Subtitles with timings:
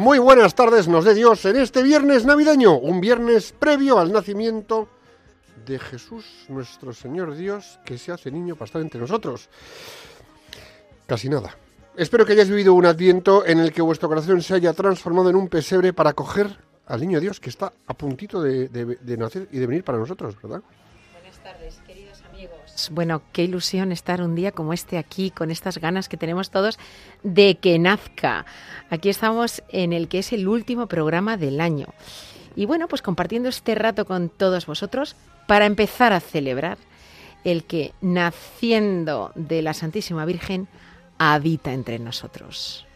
[0.00, 4.88] Muy buenas tardes, nos dé Dios, en este viernes navideño, un viernes previo al nacimiento
[5.66, 9.50] de Jesús, nuestro Señor Dios, que se hace niño para estar entre nosotros.
[11.06, 11.54] Casi nada.
[11.98, 15.36] Espero que hayáis vivido un adviento en el que vuestro corazón se haya transformado en
[15.36, 16.48] un pesebre para acoger
[16.86, 19.98] al niño Dios que está a puntito de, de- de nacer y de venir para
[19.98, 20.62] nosotros, ¿verdad?
[21.12, 21.78] Buenas tardes,
[22.80, 22.94] amigos.
[22.94, 26.78] Bueno, qué ilusión estar un día como este aquí, con estas ganas que tenemos todos
[27.22, 28.46] de que nazca.
[28.90, 31.86] Aquí estamos en el que es el último programa del año.
[32.56, 36.78] Y bueno, pues compartiendo este rato con todos vosotros para empezar a celebrar
[37.44, 40.68] el que naciendo de la Santísima Virgen
[41.18, 42.86] habita entre nosotros.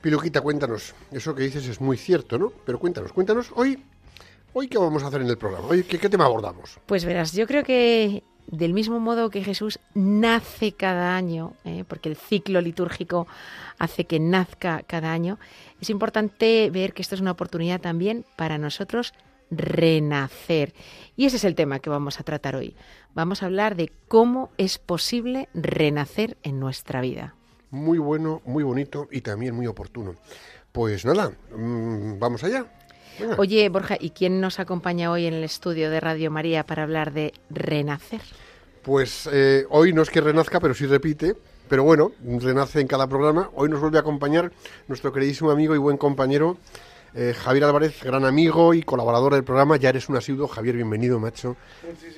[0.00, 0.94] Piluquita, cuéntanos.
[1.12, 2.52] Eso que dices es muy cierto, ¿no?
[2.66, 3.82] Pero cuéntanos, cuéntanos hoy,
[4.52, 5.66] hoy qué vamos a hacer en el programa.
[5.68, 6.78] Hoy, ¿qué, qué tema abordamos?
[6.86, 11.84] Pues verás, yo creo que del mismo modo que Jesús nace cada año, ¿eh?
[11.86, 13.26] porque el ciclo litúrgico
[13.78, 15.38] hace que nazca cada año,
[15.80, 19.14] es importante ver que esto es una oportunidad también para nosotros
[19.50, 20.74] renacer.
[21.16, 22.76] Y ese es el tema que vamos a tratar hoy.
[23.14, 27.34] Vamos a hablar de cómo es posible renacer en nuestra vida.
[27.70, 30.14] Muy bueno, muy bonito y también muy oportuno.
[30.72, 32.66] Pues nada, mm, vamos allá.
[33.18, 33.36] Venga.
[33.38, 37.12] Oye, Borja, ¿y quién nos acompaña hoy en el estudio de Radio María para hablar
[37.12, 38.20] de renacer?
[38.82, 41.34] Pues eh, hoy no es que renazca, pero sí repite.
[41.68, 43.50] Pero bueno, renace en cada programa.
[43.54, 44.52] Hoy nos vuelve a acompañar
[44.86, 46.58] nuestro queridísimo amigo y buen compañero
[47.16, 49.76] eh, Javier Álvarez, gran amigo y colaborador del programa.
[49.76, 50.48] Ya eres un asiduo.
[50.48, 51.56] Javier, bienvenido, macho.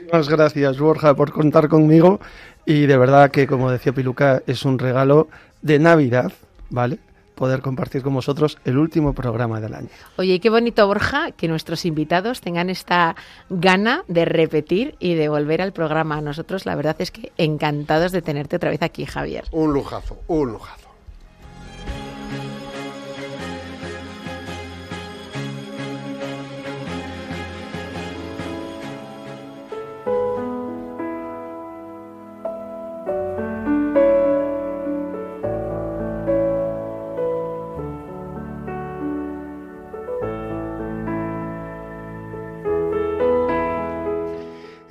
[0.05, 2.19] Muchas gracias, Borja, por contar conmigo.
[2.65, 5.29] Y de verdad que, como decía Piluca, es un regalo
[5.61, 6.33] de Navidad,
[6.71, 6.99] ¿vale?
[7.37, 9.89] Poder compartir con vosotros el último programa del año.
[10.17, 13.15] Oye, y qué bonito, Borja, que nuestros invitados tengan esta
[13.51, 16.21] gana de repetir y de volver al programa.
[16.21, 19.45] Nosotros, la verdad es que encantados de tenerte otra vez aquí, Javier.
[19.53, 20.86] Un lujazo, un lujazo.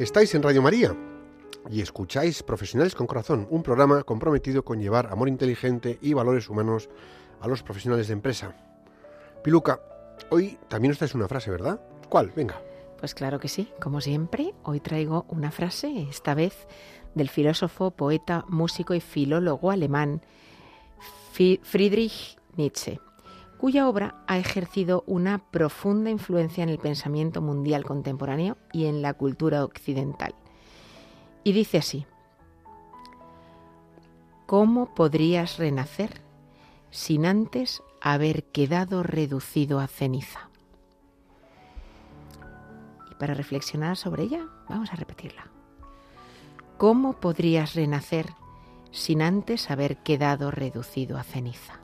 [0.05, 0.95] Estáis en Radio María
[1.67, 6.89] y escucháis Profesionales con Corazón, un programa comprometido con llevar amor inteligente y valores humanos
[7.41, 8.55] a los profesionales de empresa.
[9.43, 9.81] Piluca,
[10.29, 11.81] hoy también os traes una frase, ¿verdad?
[12.07, 12.31] ¿Cuál?
[12.35, 12.61] Venga.
[12.99, 16.67] Pues claro que sí, como siempre, hoy traigo una frase, esta vez
[17.15, 20.21] del filósofo, poeta, músico y filólogo alemán
[21.31, 22.99] Friedrich Nietzsche,
[23.57, 29.13] cuya obra ha ejercido una profunda influencia en el pensamiento mundial contemporáneo y en la
[29.13, 30.35] cultura occidental.
[31.43, 32.05] Y dice así,
[34.45, 36.21] ¿cómo podrías renacer
[36.91, 40.49] sin antes haber quedado reducido a ceniza?
[43.11, 45.47] Y para reflexionar sobre ella, vamos a repetirla.
[46.77, 48.27] ¿Cómo podrías renacer
[48.91, 51.79] sin antes haber quedado reducido a ceniza?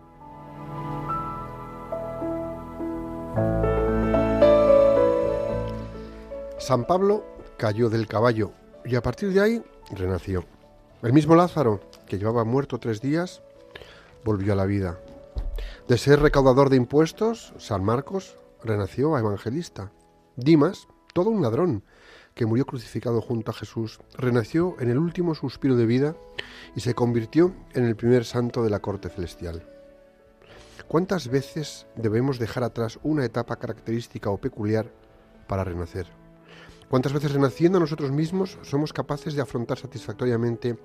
[6.58, 7.26] San Pablo
[7.58, 8.52] cayó del caballo
[8.86, 10.46] y a partir de ahí renació.
[11.02, 13.42] El mismo Lázaro, que llevaba muerto tres días,
[14.24, 15.00] volvió a la vida.
[15.88, 19.92] De ser recaudador de impuestos, San Marcos renació a evangelista.
[20.36, 21.84] Dimas, todo un ladrón,
[22.36, 26.16] que murió crucificado junto a Jesús, renació en el último suspiro de vida
[26.76, 29.71] y se convirtió en el primer santo de la corte celestial.
[30.92, 34.92] ¿Cuántas veces debemos dejar atrás una etapa característica o peculiar
[35.48, 36.06] para renacer?
[36.90, 40.78] ¿Cuántas veces renaciendo a nosotros mismos somos capaces de afrontar satisfactoriamente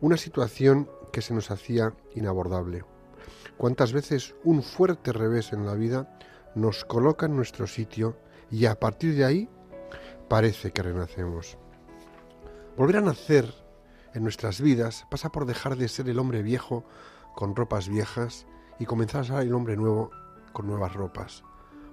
[0.00, 2.86] una situación que se nos hacía inabordable?
[3.58, 6.18] ¿Cuántas veces un fuerte revés en la vida
[6.54, 8.16] nos coloca en nuestro sitio
[8.50, 9.48] y a partir de ahí
[10.30, 11.58] parece que renacemos?
[12.78, 13.52] Volver a nacer
[14.14, 16.86] en nuestras vidas pasa por dejar de ser el hombre viejo
[17.34, 18.46] con ropas viejas
[18.80, 20.10] y comenzar a ser el hombre nuevo
[20.52, 21.44] con nuevas ropas.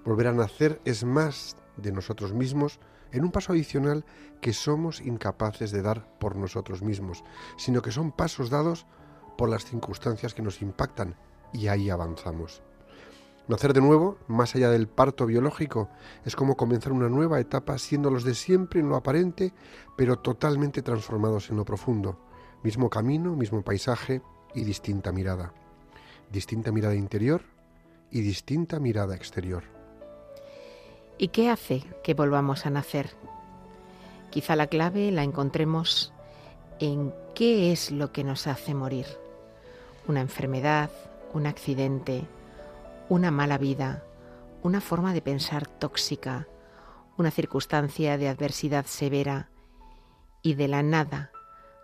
[0.04, 2.80] Volver a nacer es más de nosotros mismos
[3.12, 4.06] en un paso adicional
[4.42, 7.24] que somos incapaces de dar por nosotros mismos,
[7.58, 8.88] sino que son pasos dados
[9.38, 11.16] por las circunstancias que nos impactan
[11.54, 12.64] y ahí avanzamos.
[13.48, 15.90] Nacer de nuevo, más allá del parto biológico,
[16.26, 19.54] es como comenzar una nueva etapa siendo los de siempre en lo aparente,
[19.96, 22.20] pero totalmente transformados en lo profundo.
[22.64, 24.22] Mismo camino, mismo paisaje
[24.54, 25.54] y distinta mirada.
[26.32, 27.42] Distinta mirada interior
[28.12, 29.64] y distinta mirada exterior.
[31.18, 33.12] ¿Y qué hace que volvamos a nacer?
[34.30, 36.14] Quizá la clave la encontremos
[36.80, 39.08] en qué es lo que nos hace morir.
[40.08, 40.92] Una enfermedad,
[41.34, 42.26] un accidente,
[43.10, 44.04] una mala vida,
[44.64, 46.48] una forma de pensar tóxica,
[47.18, 49.50] una circunstancia de adversidad severa
[50.42, 51.32] y de la nada,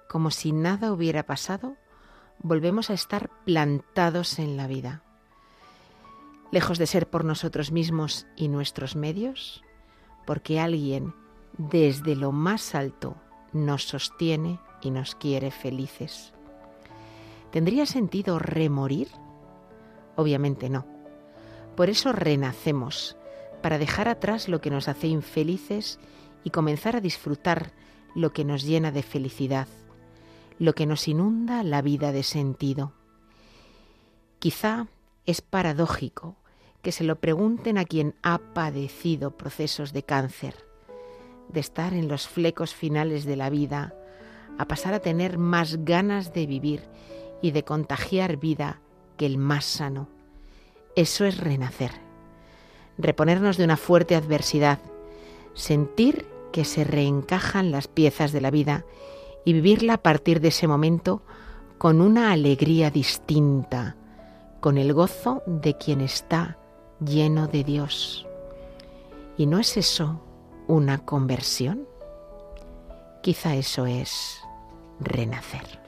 [0.10, 1.76] como si nada hubiera pasado,
[2.44, 5.04] volvemos a estar plantados en la vida
[6.54, 9.64] lejos de ser por nosotros mismos y nuestros medios,
[10.28, 11.16] porque alguien
[11.58, 13.16] desde lo más alto
[13.54, 16.32] nos sostiene y nos quiere felices.
[17.52, 19.08] ¿Tendría sentido remorir?
[20.16, 20.86] Obviamente no.
[21.76, 23.18] Por eso renacemos,
[23.64, 26.00] para dejar atrás lo que nos hace infelices
[26.44, 27.72] y comenzar a disfrutar
[28.14, 29.68] lo que nos llena de felicidad,
[30.64, 32.94] lo que nos inunda la vida de sentido.
[34.40, 34.88] Quizá
[35.26, 36.38] es paradójico
[36.82, 40.56] que se lo pregunten a quien ha padecido procesos de cáncer,
[41.50, 43.94] de estar en los flecos finales de la vida,
[44.58, 46.84] a pasar a tener más ganas de vivir
[47.42, 48.80] y de contagiar vida
[49.18, 50.08] que el más sano.
[50.96, 51.92] Eso es renacer,
[52.98, 54.80] reponernos de una fuerte adversidad,
[55.56, 58.86] sentir que se reencajan las piezas de la vida
[59.46, 61.22] y vivirla a partir de ese momento
[61.78, 63.96] con una alegría distinta,
[64.60, 66.58] con el gozo de quien está
[67.04, 68.26] lleno de Dios.
[69.38, 70.22] ¿Y no es eso
[70.68, 71.88] una conversión?
[73.22, 74.40] Quizá eso es
[75.00, 75.84] renacer.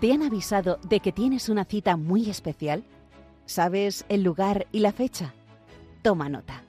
[0.00, 2.82] ¿Te han avisado de que tienes una cita muy especial?
[3.46, 5.32] ¿Sabes el lugar y la fecha?
[6.02, 6.64] Toma nota.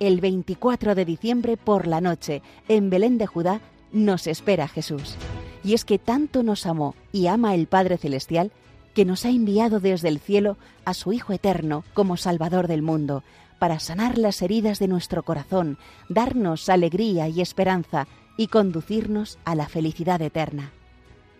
[0.00, 3.60] El 24 de diciembre por la noche, en Belén de Judá,
[3.92, 5.16] nos espera Jesús.
[5.62, 8.50] Y es que tanto nos amó y ama el Padre Celestial
[8.94, 10.56] que nos ha enviado desde el cielo
[10.86, 13.22] a su Hijo eterno como Salvador del mundo,
[13.58, 15.76] para sanar las heridas de nuestro corazón,
[16.08, 18.06] darnos alegría y esperanza
[18.38, 20.72] y conducirnos a la felicidad eterna.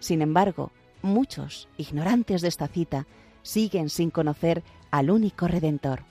[0.00, 3.06] Sin embargo, muchos, ignorantes de esta cita,
[3.40, 6.02] siguen sin conocer al único Redentor.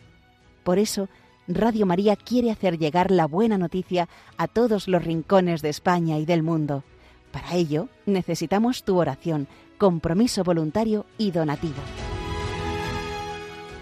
[0.63, 1.09] Por eso,
[1.51, 6.25] Radio María quiere hacer llegar la buena noticia a todos los rincones de España y
[6.25, 6.83] del mundo.
[7.31, 9.47] Para ello, necesitamos tu oración,
[9.79, 11.81] compromiso voluntario y donativo.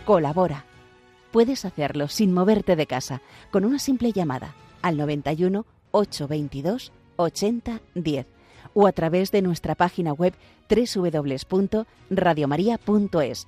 [0.06, 0.64] Colabora.
[1.34, 3.22] Puedes hacerlo sin moverte de casa,
[3.52, 8.28] con una simple llamada al 91 822 80 10
[8.76, 10.34] o a través de nuestra página web
[10.70, 13.48] www.radiomaria.es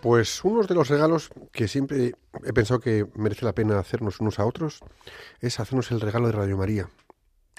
[0.00, 2.14] Pues uno de los regalos que siempre
[2.44, 4.80] he pensado que merece la pena hacernos unos a otros
[5.40, 6.88] es hacernos el regalo de Radio María.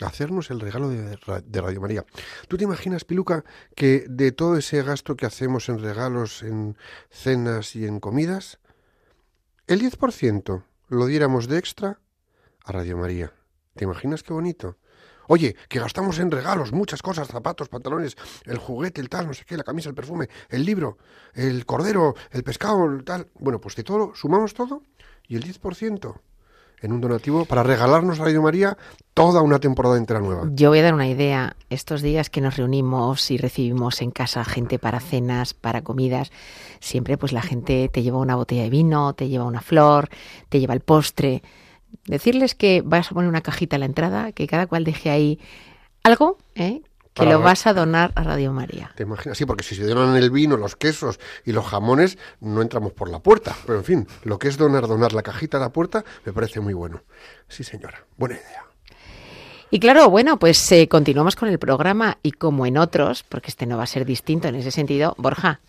[0.01, 2.05] Hacernos el regalo de, de, Radio María.
[2.47, 3.43] ¿Tú te imaginas, Piluca,
[3.75, 6.77] que de todo ese gasto que hacemos en regalos, en
[7.09, 8.59] cenas y en comidas,
[9.67, 11.99] el 10% lo diéramos de extra
[12.63, 13.33] a Radio María.
[13.75, 14.77] ¿Te imaginas qué bonito?
[15.31, 19.45] Oye, que gastamos en regalos muchas cosas, zapatos, pantalones, el juguete, el tal, no sé
[19.45, 20.97] qué, la camisa, el perfume, el libro,
[21.35, 23.27] el cordero, el pescado, el tal.
[23.35, 24.81] Bueno, pues de todo, sumamos todo
[25.27, 26.19] y el 10%
[26.81, 28.75] en un donativo para regalarnos a Radio María
[29.13, 30.49] toda una temporada entera nueva.
[30.51, 31.55] Yo voy a dar una idea.
[31.69, 36.31] Estos días que nos reunimos y recibimos en casa gente para cenas, para comidas,
[36.79, 40.09] siempre pues la gente te lleva una botella de vino, te lleva una flor,
[40.49, 41.43] te lleva el postre.
[42.05, 45.39] Decirles que vas a poner una cajita a la entrada, que cada cual deje ahí
[46.03, 46.81] algo, ¿eh?
[47.13, 47.45] que Para lo ver.
[47.45, 48.91] vas a donar a Radio María.
[48.95, 49.37] ¿Te imaginas?
[49.37, 53.09] Sí, porque si se donan el vino, los quesos y los jamones, no entramos por
[53.09, 53.55] la puerta.
[53.65, 56.59] Pero en fin, lo que es donar, donar la cajita a la puerta, me parece
[56.59, 57.03] muy bueno.
[57.47, 58.05] Sí, señora.
[58.17, 58.63] Buena idea.
[59.71, 63.65] Y claro, bueno, pues eh, continuamos con el programa y como en otros, porque este
[63.67, 65.59] no va a ser distinto en ese sentido, Borja,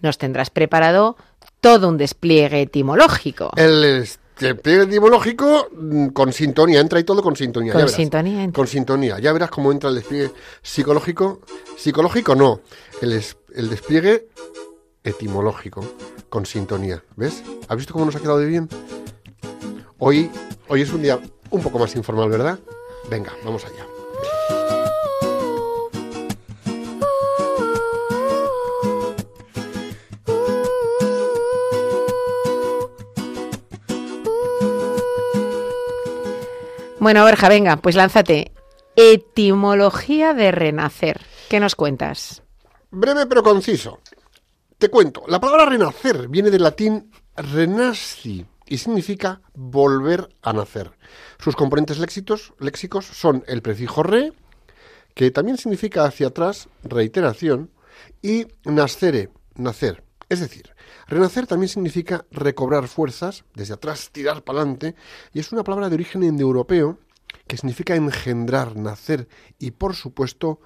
[0.00, 1.16] nos tendrás preparado
[1.60, 3.50] todo un despliegue etimológico.
[3.56, 4.06] El
[4.38, 7.72] despliegue etimológico mm, con sintonía, entra y todo con sintonía.
[7.72, 7.96] Con ya verás.
[7.96, 8.56] sintonía entra.
[8.58, 9.18] Con sintonía.
[9.18, 11.40] Ya verás cómo entra el despliegue psicológico.
[11.76, 12.60] Psicológico no.
[13.00, 14.28] El, es- el despliegue
[15.04, 15.84] etimológico
[16.28, 17.02] con sintonía.
[17.16, 17.42] ¿Ves?
[17.68, 18.68] ¿Has visto cómo nos ha quedado de bien?
[19.98, 20.30] Hoy,
[20.68, 21.20] hoy es un día
[21.50, 22.58] un poco más informal, ¿verdad?
[23.10, 23.86] Venga, vamos allá.
[37.02, 38.52] Bueno, Borja, venga, pues lánzate.
[38.94, 41.20] Etimología de renacer.
[41.50, 42.44] ¿Qué nos cuentas?
[42.92, 43.98] Breve pero conciso.
[44.78, 50.92] Te cuento, la palabra renacer viene del latín renasci y significa volver a nacer.
[51.40, 54.32] Sus componentes léxicos son el prefijo re,
[55.16, 57.72] que también significa hacia atrás, reiteración,
[58.22, 60.04] y nascere, nacer.
[60.32, 60.74] Es decir,
[61.08, 64.94] renacer también significa recobrar fuerzas, desde atrás tirar para adelante,
[65.34, 66.98] y es una palabra de origen indoeuropeo
[67.46, 70.58] que significa engendrar, nacer y, por supuesto,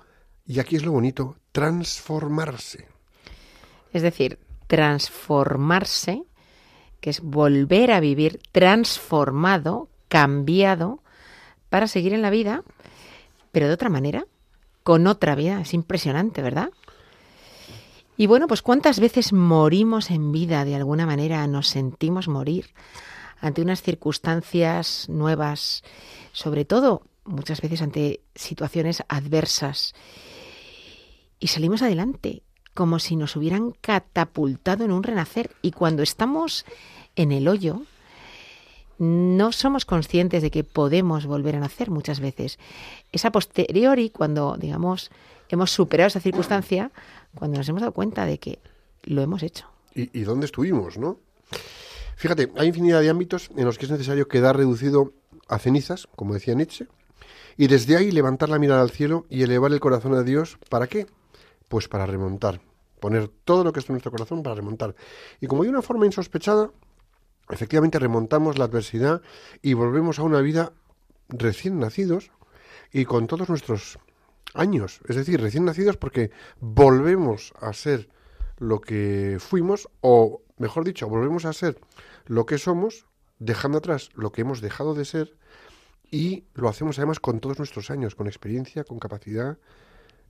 [0.47, 2.87] y aquí es lo bonito, transformarse.
[3.93, 6.23] Es decir, transformarse,
[7.01, 11.03] que es volver a vivir transformado, cambiado,
[11.71, 12.63] para seguir en la vida,
[13.51, 14.27] pero de otra manera,
[14.85, 15.61] con otra vida.
[15.61, 16.71] Es impresionante, ¿verdad?
[18.17, 22.73] Y bueno, pues cuántas veces morimos en vida de alguna manera, nos sentimos morir
[23.41, 25.85] ante unas circunstancias nuevas,
[26.33, 29.95] sobre todo muchas veces ante situaciones adversas,
[31.39, 32.43] y salimos adelante
[32.73, 35.51] como si nos hubieran catapultado en un renacer.
[35.63, 36.65] Y cuando estamos
[37.17, 37.83] en el hoyo,
[38.99, 42.59] no somos conscientes de que podemos volver a nacer muchas veces.
[43.12, 45.11] Es a posteriori, cuando, digamos,
[45.49, 46.91] hemos superado esa circunstancia,
[47.35, 48.59] cuando nos hemos dado cuenta de que
[49.05, 49.67] lo hemos hecho.
[49.95, 51.19] ¿Y, y dónde estuvimos, no?
[52.17, 55.12] Fíjate, hay infinidad de ámbitos en los que es necesario quedar reducido
[55.49, 56.87] a cenizas, como decía Nietzsche,
[57.57, 60.59] y desde ahí levantar la mirada al cielo y elevar el corazón a Dios.
[60.69, 61.07] ¿Para qué?
[61.69, 62.61] Pues para remontar.
[63.00, 64.95] Poner todo lo que está en nuestro corazón para remontar.
[65.41, 66.71] Y como hay una forma insospechada,
[67.50, 69.23] efectivamente remontamos la adversidad
[69.62, 70.73] y volvemos a una vida
[71.29, 72.31] recién nacidos
[72.93, 73.99] y con todos nuestros
[74.55, 75.00] años.
[75.09, 78.09] Es decir, recién nacidos porque volvemos a ser
[78.59, 81.79] lo que fuimos o, mejor dicho, volvemos a ser
[82.26, 83.07] lo que somos,
[83.38, 85.37] dejando atrás lo que hemos dejado de ser
[86.11, 89.59] y lo hacemos además con todos nuestros años, con experiencia, con capacidad.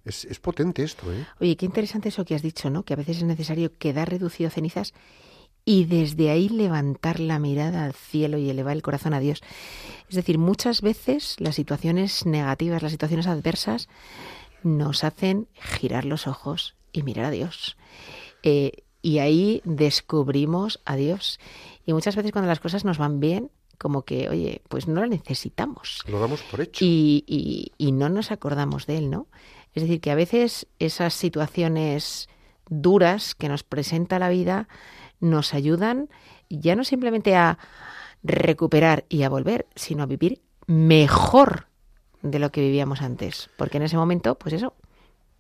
[0.05, 1.27] Es, es potente esto, ¿eh?
[1.41, 2.85] Oye, qué interesante eso que has dicho, ¿no?
[2.85, 4.95] Que a veces es necesario quedar reducido a cenizas
[5.69, 9.43] y desde ahí levantar la mirada al cielo y elevar el corazón a Dios.
[10.09, 13.89] Es decir, muchas veces las situaciones negativas, las situaciones adversas,
[14.63, 17.77] nos hacen girar los ojos y mirar a Dios.
[18.45, 21.39] Eh, y ahí descubrimos a Dios.
[21.85, 25.07] Y muchas veces cuando las cosas nos van bien, como que, oye, pues no lo
[25.09, 26.85] necesitamos Lo damos por hecho.
[26.85, 29.27] y, y- y no nos acordamos de él, ¿no?
[29.75, 32.29] Es decir, que a veces esas situaciones
[32.71, 34.69] duras que nos presenta la vida
[35.21, 36.09] nos ayudan
[36.49, 37.59] ya no simplemente a
[38.23, 41.69] recuperar y a volver, sino a vivir mejor
[42.23, 43.51] de lo que vivíamos antes.
[43.57, 44.75] Porque en ese momento, pues eso,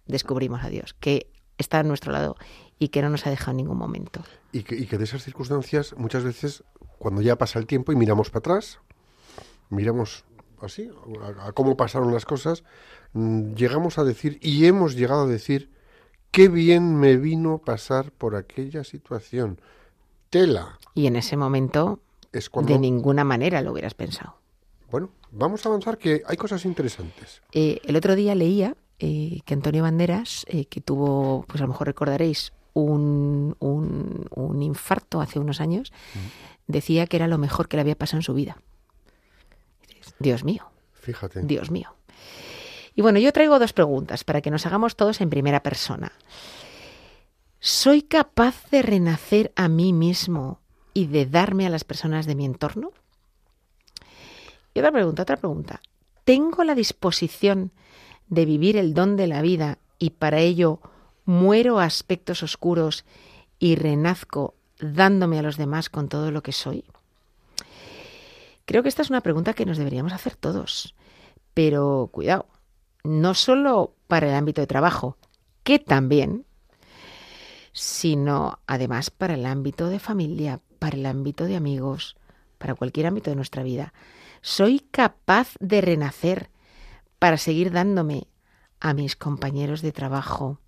[0.06, 2.36] descubrimos a Dios, que está a nuestro lado
[2.78, 4.22] y que no nos ha dejado en ningún momento.
[4.52, 6.64] Y que, de esas circunstancias, muchas veces,
[6.98, 8.80] cuando ya pasa el tiempo y miramos para atrás,
[9.70, 10.24] miramos
[10.60, 10.90] así,
[11.22, 12.64] a, a cómo pasaron las cosas,
[13.12, 15.70] mm, llegamos a decir, y hemos llegado a decir,
[16.36, 19.58] qué bien me vino pasar por aquella situación.
[20.28, 22.00] Tela Y en ese momento,
[22.30, 22.74] es cuando...
[22.74, 24.36] de ninguna manera lo hubieras pensado.
[24.90, 27.40] Bueno, vamos a avanzar que hay cosas interesantes.
[27.52, 31.68] Eh, el otro día leía eh, que Antonio Banderas, eh, que tuvo, pues a lo
[31.68, 35.90] mejor recordaréis, un, un, un infarto hace unos años,
[36.66, 38.58] decía que era lo mejor que le había pasado en su vida.
[40.18, 41.40] Dios mío, Fíjate.
[41.40, 41.95] Dios mío.
[42.96, 46.12] Y bueno, yo traigo dos preguntas para que nos hagamos todos en primera persona.
[47.60, 50.60] ¿Soy capaz de renacer a mí mismo
[50.94, 52.92] y de darme a las personas de mi entorno?
[54.72, 55.82] Y otra pregunta, otra pregunta.
[56.24, 57.70] ¿Tengo la disposición
[58.28, 60.80] de vivir el don de la vida y para ello
[61.26, 63.04] muero a aspectos oscuros
[63.58, 66.84] y renazco dándome a los demás con todo lo que soy?
[68.64, 70.94] Creo que esta es una pregunta que nos deberíamos hacer todos.
[71.54, 72.46] Pero cuidado,
[73.06, 75.16] no solo para el ámbito de trabajo,
[75.62, 76.44] que también,
[77.72, 82.16] sino además para el ámbito de familia, para el ámbito de amigos,
[82.58, 83.92] para cualquier ámbito de nuestra vida.
[84.40, 86.50] ¿Soy capaz de renacer
[87.18, 88.28] para seguir dándome
[88.80, 90.60] a mis compañeros de trabajo,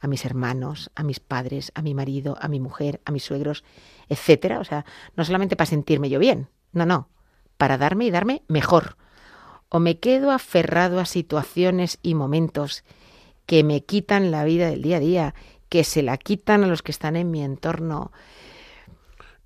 [0.00, 3.64] a mis hermanos, a mis padres, a mi marido, a mi mujer, a mis suegros,
[4.08, 4.58] etcétera?
[4.58, 4.84] O sea,
[5.16, 7.08] no solamente para sentirme yo bien, no, no,
[7.56, 8.96] para darme y darme mejor.
[9.74, 12.84] O me quedo aferrado a situaciones y momentos
[13.46, 15.34] que me quitan la vida del día a día,
[15.70, 18.12] que se la quitan a los que están en mi entorno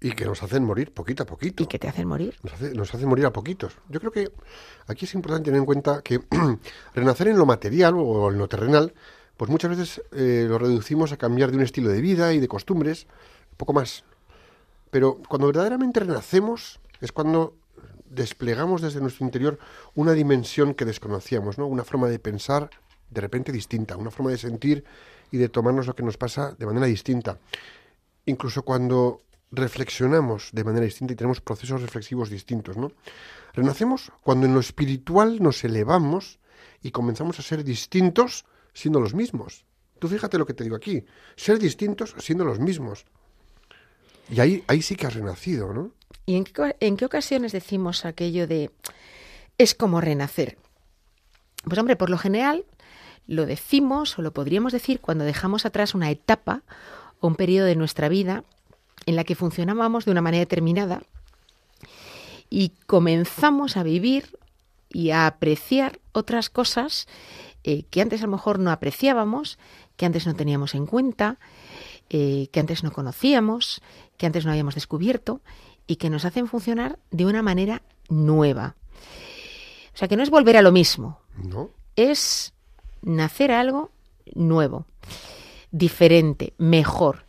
[0.00, 1.62] Y que nos hacen morir poquito a poquito.
[1.62, 2.34] y que te hacen morir.
[2.42, 3.78] Nos hace, nos hace morir a poquitos.
[3.88, 4.32] Yo creo que
[4.88, 6.18] aquí es importante tener en cuenta que
[6.96, 8.94] renacer en lo material o en lo terrenal,
[9.36, 12.48] pues muchas veces eh, lo reducimos a cambiar de un estilo de vida y de
[12.48, 13.06] costumbres,
[13.56, 14.02] poco más.
[14.90, 17.54] Pero cuando verdaderamente renacemos es cuando
[18.16, 19.58] desplegamos desde nuestro interior
[19.94, 21.66] una dimensión que desconocíamos, ¿no?
[21.66, 22.70] Una forma de pensar
[23.10, 24.84] de repente distinta, una forma de sentir
[25.30, 27.38] y de tomarnos lo que nos pasa de manera distinta.
[28.24, 32.90] Incluso cuando reflexionamos de manera distinta y tenemos procesos reflexivos distintos, ¿no?
[33.52, 36.40] Renacemos cuando en lo espiritual nos elevamos
[36.82, 39.64] y comenzamos a ser distintos siendo los mismos.
[39.98, 41.04] Tú fíjate lo que te digo aquí,
[41.36, 43.04] ser distintos siendo los mismos.
[44.28, 45.92] Y ahí, ahí sí que has renacido, ¿no?
[46.26, 48.70] ¿Y en qué, en qué ocasiones decimos aquello de
[49.58, 50.58] es como renacer?
[51.64, 52.64] Pues hombre, por lo general
[53.28, 56.62] lo decimos o lo podríamos decir cuando dejamos atrás una etapa
[57.20, 58.44] o un periodo de nuestra vida
[59.06, 61.02] en la que funcionábamos de una manera determinada
[62.50, 64.38] y comenzamos a vivir
[64.90, 67.06] y a apreciar otras cosas
[67.64, 69.58] eh, que antes a lo mejor no apreciábamos,
[69.96, 71.38] que antes no teníamos en cuenta,
[72.10, 73.82] eh, que antes no conocíamos,
[74.16, 75.40] que antes no habíamos descubierto
[75.86, 78.76] y que nos hacen funcionar de una manera nueva.
[79.94, 81.70] O sea, que no es volver a lo mismo, ¿No?
[81.94, 82.52] es
[83.02, 83.92] nacer a algo
[84.34, 84.86] nuevo,
[85.70, 87.24] diferente, mejor.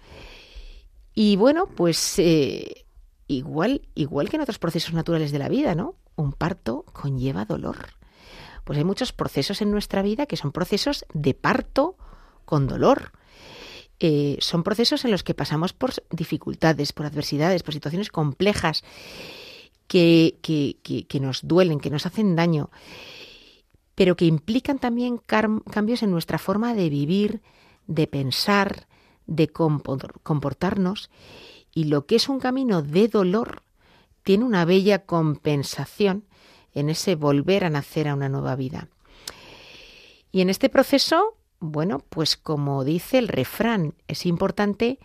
[1.13, 2.86] Y bueno, pues eh,
[3.28, 5.96] igual, igual que en otros procesos naturales de la vida, ¿no?
[6.15, 7.78] Un parto conlleva dolor.
[8.63, 11.96] Pues hay muchos procesos en nuestra vida que son procesos de parto
[12.43, 13.13] con dolor.
[14.00, 18.84] Eh, son procesos en los que pasamos por dificultades, por adversidades, por situaciones complejas
[19.88, 22.70] que, que, que, nos duelen, que nos hacen daño,
[23.96, 27.42] pero que implican también cambios en nuestra forma de vivir,
[27.88, 28.88] de pensar,
[29.26, 31.10] de compo- comportarnos.
[31.74, 33.64] Y lo que es un camino de dolor
[34.24, 36.26] tiene una bella compensación
[36.74, 38.90] en ese volver a nacer a una nueva vida.
[40.32, 45.00] Y en este proceso, bueno, pues como dice el refrán, es importante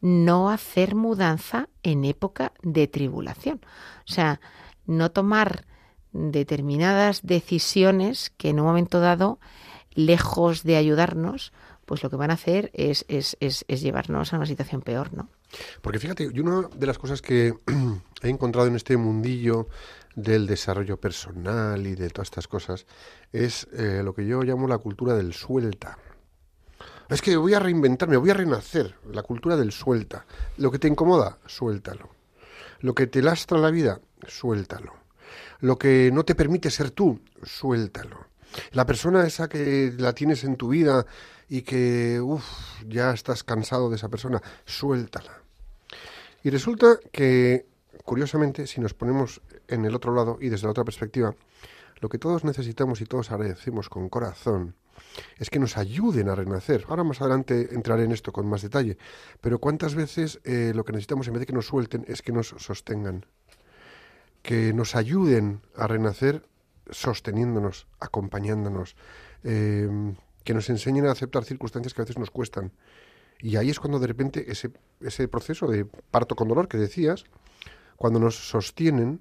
[0.00, 3.60] no hacer mudanza en época de tribulación.
[4.08, 4.40] O sea,
[4.86, 5.66] no tomar
[6.12, 9.38] determinadas decisiones que en un momento dado,
[9.94, 11.52] lejos de ayudarnos,
[11.84, 15.28] pues lo que van a hacer es, es, es, llevarnos a una situación peor, ¿no?
[15.80, 17.54] Porque fíjate, y una de las cosas que
[18.22, 19.68] he encontrado en este mundillo
[20.14, 22.86] del desarrollo personal y de todas estas cosas
[23.32, 25.98] es eh, lo que yo llamo la cultura del suelta.
[27.08, 30.26] Es que voy a reinventarme, voy a renacer, la cultura del suelta.
[30.58, 32.10] Lo que te incomoda, suéltalo.
[32.80, 34.92] Lo que te lastra la vida, suéltalo.
[35.60, 38.26] Lo que no te permite ser tú, suéltalo.
[38.72, 41.06] La persona esa que la tienes en tu vida
[41.48, 42.44] y que uf,
[42.86, 45.42] ya estás cansado de esa persona, suéltala.
[46.42, 47.66] Y resulta que,
[48.04, 51.34] curiosamente, si nos ponemos en el otro lado y desde la otra perspectiva,
[52.00, 54.74] lo que todos necesitamos y todos agradecemos con corazón
[55.38, 56.84] es que nos ayuden a renacer.
[56.88, 58.98] Ahora más adelante entraré en esto con más detalle,
[59.40, 62.32] pero cuántas veces eh, lo que necesitamos en vez de que nos suelten es que
[62.32, 63.26] nos sostengan,
[64.42, 66.42] que nos ayuden a renacer
[66.90, 68.96] sosteniéndonos, acompañándonos,
[69.44, 69.88] eh,
[70.44, 72.72] que nos enseñen a aceptar circunstancias que a veces nos cuestan.
[73.40, 77.24] Y ahí es cuando de repente ese, ese proceso de parto con dolor que decías,
[77.96, 79.20] cuando nos sostienen,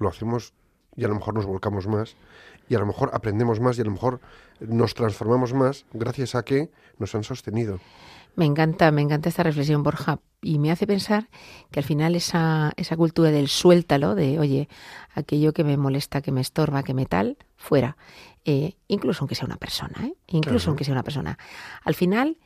[0.00, 0.52] lo hacemos
[0.96, 2.16] y a lo mejor nos volcamos más
[2.68, 4.20] y a lo mejor aprendemos más y a lo mejor
[4.60, 7.78] nos transformamos más gracias a que nos han sostenido.
[8.36, 11.28] Me encanta, me encanta esta reflexión, Borja, y me hace pensar
[11.70, 14.68] que al final esa, esa cultura del suéltalo, de oye,
[15.14, 17.96] aquello que me molesta, que me estorba, que me tal, fuera.
[18.44, 20.14] Eh, incluso aunque sea una persona, ¿eh?
[20.28, 20.70] incluso Claro.
[20.70, 21.38] aunque sea una persona.
[21.84, 22.38] Al final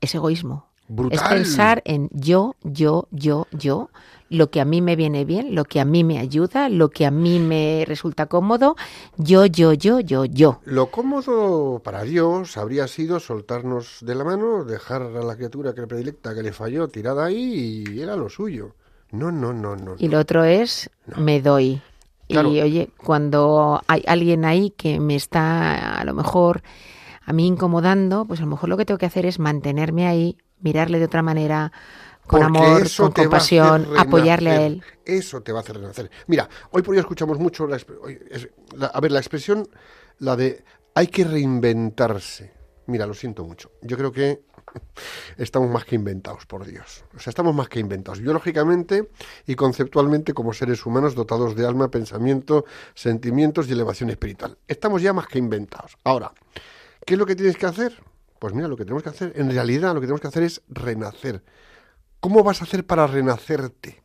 [0.00, 0.68] es egoísmo.
[0.88, 1.18] Brutal.
[1.18, 3.90] Es pensar en yo, yo, yo, yo,
[4.30, 7.04] lo que a mí me viene bien, lo que a mí me ayuda, lo que
[7.04, 8.76] a mí me resulta cómodo,
[9.16, 10.60] yo, yo, yo, yo, yo.
[10.64, 15.82] Lo cómodo para Dios habría sido soltarnos de la mano, dejar a la criatura que
[15.82, 18.76] le predilecta, que le falló, tirada ahí y era lo suyo.
[19.10, 19.96] No, no, no, no.
[19.98, 20.12] Y no.
[20.12, 21.82] lo otro es me doy.
[22.28, 22.50] Claro.
[22.50, 26.62] Y oye, cuando hay alguien ahí que me está a lo mejor
[27.24, 30.38] a mí incomodando, pues a lo mejor lo que tengo que hacer es mantenerme ahí,
[30.60, 31.72] mirarle de otra manera,
[32.30, 34.82] con amor, con a compasión, apoyarle a él.
[35.04, 36.10] Eso te va a hacer renacer.
[36.26, 37.80] Mira, hoy por hoy escuchamos mucho, la-
[38.92, 39.68] a ver, la expresión,
[40.18, 40.64] la de
[40.94, 42.52] hay que reinventarse.
[42.86, 43.70] Mira, lo siento mucho.
[43.82, 44.42] Yo creo que
[45.36, 47.04] estamos más que inventados, por Dios.
[47.16, 49.08] O sea, estamos más que inventados, biológicamente
[49.46, 52.64] y conceptualmente como seres humanos dotados de alma, pensamiento,
[52.94, 54.58] sentimientos y elevación espiritual.
[54.68, 55.96] Estamos ya más que inventados.
[56.04, 56.32] Ahora,
[57.04, 58.00] ¿qué es lo que tienes que hacer?
[58.38, 60.62] Pues mira, lo que tenemos que hacer, en realidad lo que tenemos que hacer es
[60.68, 61.42] renacer.
[62.20, 64.02] ¿Cómo vas a hacer para renacerte?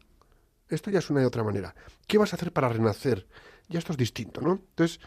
[0.70, 1.76] Esto ya es una de otra manera.
[2.08, 3.28] ¿Qué vas a hacer para renacer?
[3.68, 4.54] Ya esto es distinto, ¿no?
[4.54, 5.02] Entonces,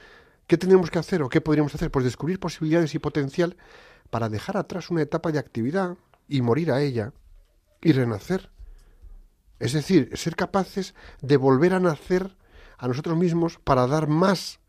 [0.46, 1.90] ¿qué tenemos que hacer o qué podríamos hacer?
[1.90, 3.56] Pues descubrir posibilidades y potencial
[4.10, 5.96] para dejar atrás una etapa de actividad
[6.28, 7.14] y morir a ella
[7.80, 8.50] y renacer.
[9.58, 12.36] Es decir, ser capaces de volver a nacer
[12.76, 14.60] a nosotros mismos para dar más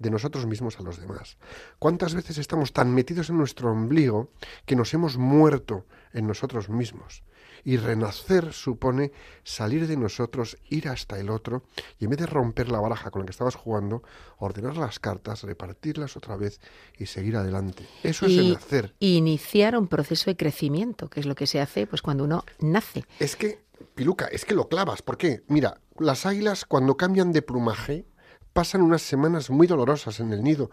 [0.00, 1.38] de nosotros mismos a los demás.
[1.78, 4.32] ¿Cuántas veces estamos tan metidos en nuestro ombligo
[4.66, 7.22] que nos hemos muerto en nosotros mismos?
[7.64, 11.62] Y renacer supone salir de nosotros, ir hasta el otro,
[11.98, 14.02] y en vez de romper la baraja con la que estabas jugando,
[14.38, 16.60] ordenar las cartas, repartirlas otra vez
[16.98, 17.86] y seguir adelante.
[18.02, 18.94] Eso es Y renacer.
[19.00, 23.04] iniciar un proceso de crecimiento, que es lo que se hace pues cuando uno nace.
[23.18, 25.02] Es que, Piluca, es que lo clavas.
[25.02, 25.42] ¿Por qué?
[25.48, 28.04] Mira, las águilas cuando cambian de plumaje
[28.52, 30.70] pasan unas semanas muy dolorosas en el nido.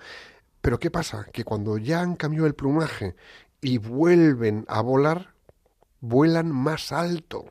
[0.62, 1.26] Pero ¿qué pasa?
[1.32, 3.16] Que cuando ya han cambiado el plumaje
[3.62, 5.34] y vuelven a volar,
[6.02, 7.46] vuelan más alto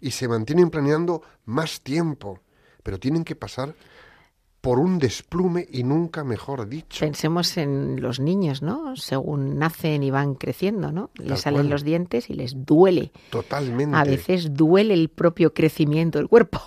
[0.00, 2.40] y se mantienen planeando más tiempo.
[2.82, 3.74] Pero tienen que pasar
[4.68, 7.00] por un desplume y nunca mejor dicho.
[7.00, 8.96] Pensemos en los niños, ¿no?
[8.96, 11.08] Según nacen y van creciendo, ¿no?
[11.16, 11.70] Tal Les salen cual.
[11.70, 13.10] los dientes y les duele.
[13.30, 13.96] Totalmente.
[13.96, 16.60] A veces duele el propio crecimiento del cuerpo.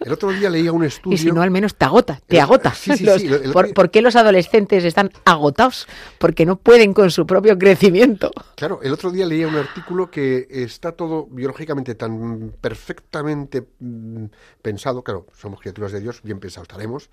[0.00, 1.14] El otro día leía un estudio.
[1.16, 2.72] Y si no, al menos te agota, te El- agota.
[2.72, 5.86] sí, sí, Los- sí, el- ¿por, por qué los adolescentes están agotados?
[6.16, 8.30] Porque no pueden con su propio crecimiento.
[8.56, 14.24] Claro, el otro día leía un artículo que está todo biológicamente tan perfectamente mm,
[14.62, 17.10] pensado, claro, somos criaturas de Dios, bien pensados estaremos,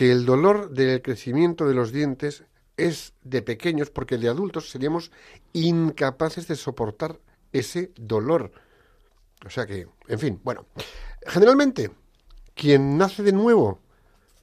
[0.00, 2.44] que el dolor del crecimiento de los dientes
[2.78, 5.12] es de pequeños porque de adultos seríamos
[5.52, 7.20] incapaces de soportar
[7.52, 8.50] ese dolor.
[9.44, 10.64] O sea que, en fin, bueno,
[11.26, 11.90] generalmente
[12.54, 13.82] quien nace de nuevo,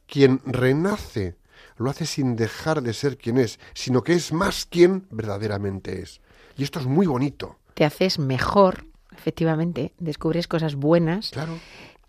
[0.06, 1.38] quien renace,
[1.78, 6.22] lo hace sin dejar de ser quien es, sino que es más quien verdaderamente es.
[6.56, 9.92] Y esto es muy bonito, Te haces mejor, efectivamente.
[9.98, 11.58] Descubres cosas buenas claro.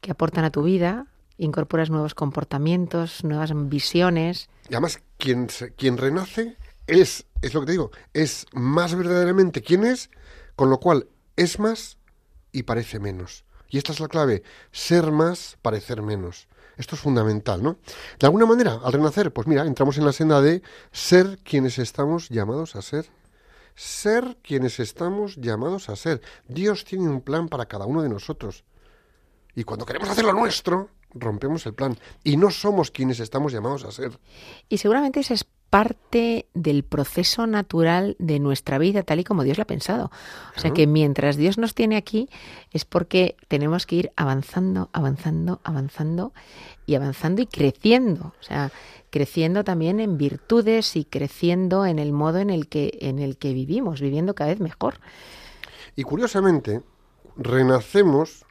[0.03, 1.07] que aportan a tu vida,
[1.39, 4.49] incorporas nuevos comportamientos, nuevas visiones.
[4.69, 9.85] Y además, quien, quien renace es, es lo que te digo, es más verdaderamente quien
[9.85, 10.11] es,
[10.57, 11.99] con lo cual es más
[12.53, 13.45] y parece menos.
[13.71, 16.49] Y esta es la clave, ser más, parecer menos.
[16.77, 17.79] Esto es fundamental, ¿no?
[18.19, 22.29] De alguna manera, al renacer, pues mira, entramos en la senda de ser quienes estamos
[22.29, 23.11] llamados a ser.
[23.75, 26.23] Ser quienes estamos llamados a ser.
[26.47, 28.65] Dios tiene un plan para cada uno de nosotros.
[29.55, 31.97] Y cuando queremos hacer lo nuestro, rompemos el plan.
[32.25, 34.19] Y no somos quienes estamos llamados a ser.
[34.69, 39.59] Y seguramente esa es parte del proceso natural de nuestra vida, tal y como Dios
[39.59, 40.11] la ha pensado.
[40.57, 42.31] O sea que mientras Dios nos tiene aquí
[42.73, 46.33] es porque tenemos que ir avanzando, avanzando, avanzando
[46.87, 48.33] y avanzando y creciendo.
[48.41, 48.73] O sea,
[49.11, 53.53] creciendo también en virtudes y creciendo en el modo en el que, en el que
[53.53, 55.01] vivimos, viviendo cada vez mejor.
[55.97, 56.83] Y curiosamente,
[57.37, 58.47] renacemos,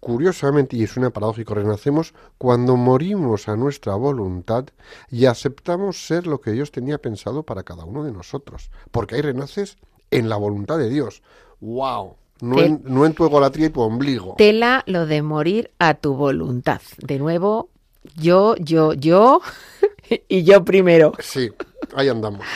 [0.00, 4.64] curiosamente, y suena paradójico, renacemos cuando morimos a nuestra voluntad
[5.10, 8.70] y aceptamos ser lo que Dios tenía pensado para cada uno de nosotros.
[8.90, 9.76] Porque ahí renaces
[10.10, 11.22] en la voluntad de Dios.
[11.60, 12.16] ¡Wow!
[12.40, 14.34] No, Te- en, no en tu egolatría y tu ombligo.
[14.38, 16.80] Tela lo de morir a tu voluntad.
[16.98, 17.68] De nuevo,
[18.16, 19.42] yo, yo, yo
[20.28, 21.12] y yo primero.
[21.20, 21.50] Sí,
[21.94, 22.46] ahí andamos.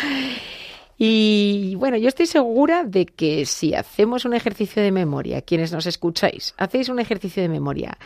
[0.96, 5.86] Y bueno, yo estoy segura de que si hacemos un ejercicio de memoria, quienes nos
[5.86, 7.98] escucháis, hacéis un ejercicio de memoria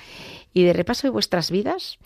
[0.54, 1.98] y de repaso de vuestras vidas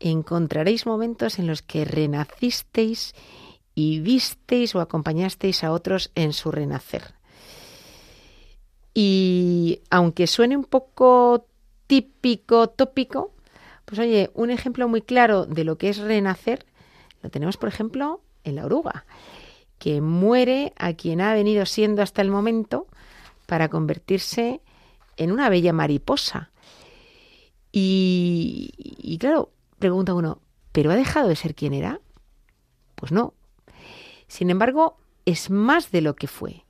[0.00, 3.14] encontraréis momentos en los que renacisteis
[3.74, 7.14] y visteis o acompañasteis a otros en su renacer.
[8.92, 11.46] Y aunque suene un poco
[11.86, 13.32] típico, tópico,
[13.84, 16.66] pues oye, un ejemplo muy claro de lo que es renacer
[17.26, 19.04] lo tenemos, por ejemplo, en la oruga,
[19.78, 22.86] que muere a quien ha venido siendo hasta el momento
[23.46, 24.60] para convertirse
[25.16, 26.50] en una bella mariposa.
[27.72, 30.40] Y, y claro, pregunta uno,
[30.72, 32.00] ¿pero ha dejado de ser quien era?
[32.94, 33.34] Pues no.
[34.28, 36.64] Sin embargo, es más de lo que fue.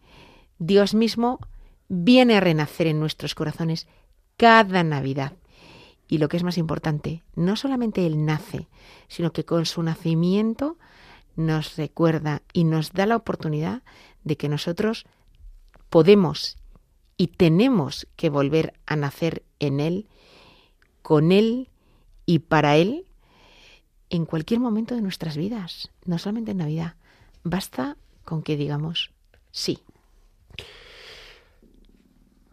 [0.58, 1.38] Dios mismo
[1.88, 3.86] viene a renacer en nuestros corazones
[4.36, 5.32] cada Navidad.
[6.08, 8.68] Y lo que es más importante, no solamente Él nace,
[9.08, 10.78] sino que con su nacimiento
[11.36, 13.82] nos recuerda y nos da la oportunidad
[14.24, 15.06] de que nosotros
[15.90, 16.58] podemos
[17.16, 20.08] y tenemos que volver a nacer en Él,
[21.02, 21.70] con Él
[22.26, 23.06] y para Él
[24.10, 26.94] en cualquier momento de nuestras vidas, no solamente en Navidad.
[27.44, 29.12] Basta con que digamos
[29.50, 29.80] sí.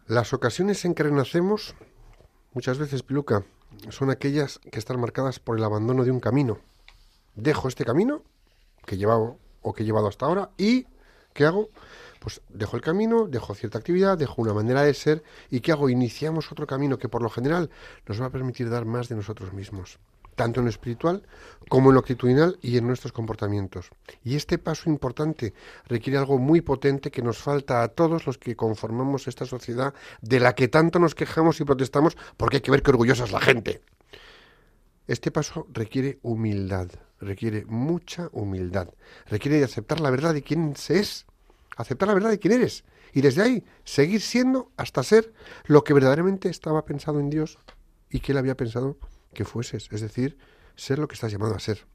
[0.06, 1.74] Las ocasiones en que renacemos,
[2.52, 3.44] muchas veces, Piluca,
[3.88, 6.58] son aquellas que están marcadas por el abandono de un camino.
[7.34, 8.22] Dejo este camino
[8.84, 10.86] que he llevado o que he llevado hasta ahora y
[11.32, 11.70] ¿qué hago?
[12.20, 15.90] Pues dejo el camino, dejo cierta actividad, dejo una manera de ser y ¿qué hago?
[15.90, 17.70] Iniciamos otro camino que por lo general
[18.06, 19.98] nos va a permitir dar más de nosotros mismos,
[20.34, 21.22] tanto en lo espiritual
[21.68, 23.90] como en lo actitudinal y en nuestros comportamientos.
[24.22, 25.52] Y este paso importante
[25.86, 29.92] requiere algo muy potente que nos falta a todos los que conformamos esta sociedad
[30.22, 33.32] de la que tanto nos quejamos y protestamos porque hay que ver qué orgullosa es
[33.32, 33.82] la gente.
[35.06, 36.88] Este paso requiere humildad,
[37.20, 38.88] requiere mucha humildad,
[39.26, 41.26] requiere de aceptar la verdad de quién se es,
[41.76, 45.32] aceptar la verdad de quién eres y desde ahí seguir siendo hasta ser
[45.66, 47.58] lo que verdaderamente estaba pensado en Dios
[48.10, 48.98] y que él había pensado
[49.32, 50.38] que fueses, es decir,
[50.76, 51.86] ser lo que estás llamado a ser.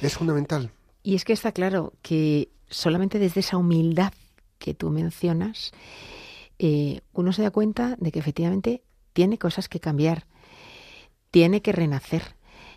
[0.00, 0.72] Es fundamental.
[1.02, 4.12] Y es que está claro que solamente desde esa humildad
[4.58, 5.72] que tú mencionas,
[6.58, 10.26] eh, uno se da cuenta de que efectivamente tiene cosas que cambiar,
[11.30, 12.35] tiene que renacer.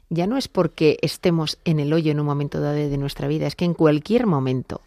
[0.10, 3.48] Ya no es porque estemos en el hoyo en un momento dado de nuestra vida,
[3.48, 4.82] es que en cualquier momento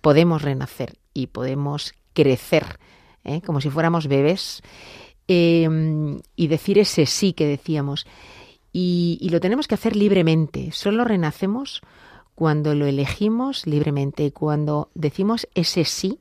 [0.00, 2.78] podemos renacer y podemos crecer,
[3.24, 3.40] ¿eh?
[3.42, 4.62] como si fuéramos bebés,
[5.26, 5.68] eh,
[6.36, 8.06] y decir ese sí que decíamos.
[8.72, 10.70] Y, y lo tenemos que hacer libremente.
[10.72, 11.82] Solo renacemos
[12.34, 16.18] cuando lo elegimos libremente, cuando decimos ese sí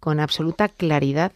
[0.00, 1.32] con absoluta claridad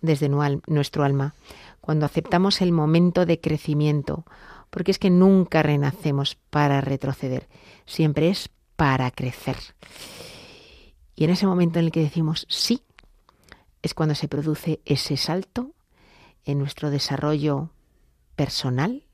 [0.00, 1.34] desde nuestro alma,
[1.80, 4.24] cuando aceptamos el momento de crecimiento,
[4.70, 7.48] porque es que nunca renacemos para retroceder,
[7.86, 9.56] siempre es para crecer.
[11.16, 12.82] Y en ese momento en el que decimos sí,
[13.82, 15.72] es cuando se produce ese salto
[16.44, 17.70] en nuestro desarrollo
[18.36, 19.04] personal,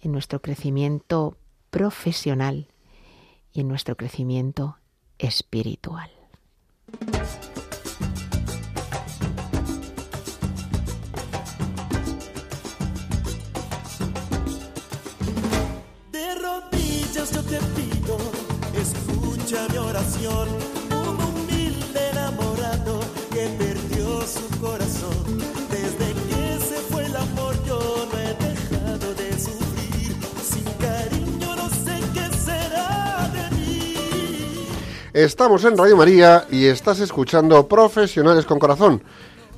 [0.00, 1.36] en nuestro crecimiento
[1.70, 2.68] profesional
[3.52, 4.78] y en nuestro crecimiento
[5.18, 6.10] espiritual.
[20.26, 20.48] Oración.
[20.90, 25.38] Un humilde enamorado que perdió su corazón.
[25.70, 27.80] Desde que se fue el amor yo
[28.10, 30.16] no he dejado de sufrir.
[30.42, 33.96] Sin cariño no sé qué será de mí.
[35.12, 39.02] Estamos en Radio María y estás escuchando Profesionales con Corazón.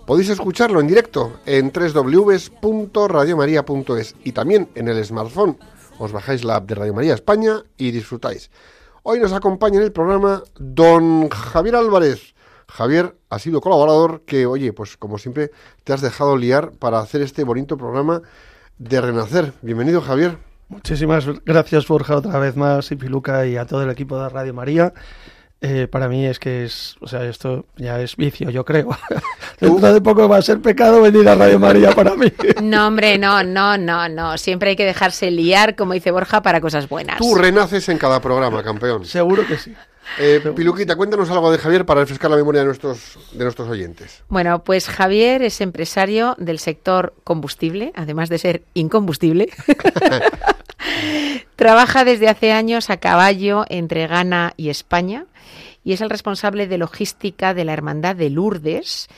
[0.06, 5.56] Podéis escucharlo en directo en www.radiomaria.es y también en el smartphone.
[5.98, 8.50] Os bajáis la app de Radio María España y disfrutáis.
[9.06, 12.34] Hoy nos acompaña en el programa don Javier Álvarez.
[12.66, 15.50] Javier ha sido colaborador que, oye, pues como siempre
[15.84, 18.22] te has dejado liar para hacer este bonito programa
[18.78, 19.52] de Renacer.
[19.60, 20.38] Bienvenido, Javier.
[20.70, 24.54] Muchísimas gracias, Borja, otra vez más, y Piluca y a todo el equipo de Radio
[24.54, 24.94] María.
[25.60, 28.96] Eh, para mí es que es, o sea, esto ya es vicio, yo creo.
[29.60, 32.30] Dentro de poco va a ser pecado venir a Radio María para mí.
[32.62, 34.36] No, hombre, no, no, no, no.
[34.36, 37.18] Siempre hay que dejarse liar, como dice Borja, para cosas buenas.
[37.18, 39.04] Tú renaces en cada programa, campeón.
[39.04, 39.74] Seguro que sí.
[40.18, 44.22] Eh, Piluquita, cuéntanos algo de Javier para refrescar la memoria de nuestros, de nuestros oyentes.
[44.28, 49.48] Bueno, pues Javier es empresario del sector combustible, además de ser incombustible.
[51.56, 55.26] Trabaja desde hace años a caballo entre Ghana y España
[55.84, 59.08] y es el responsable de logística de la Hermandad de Lourdes,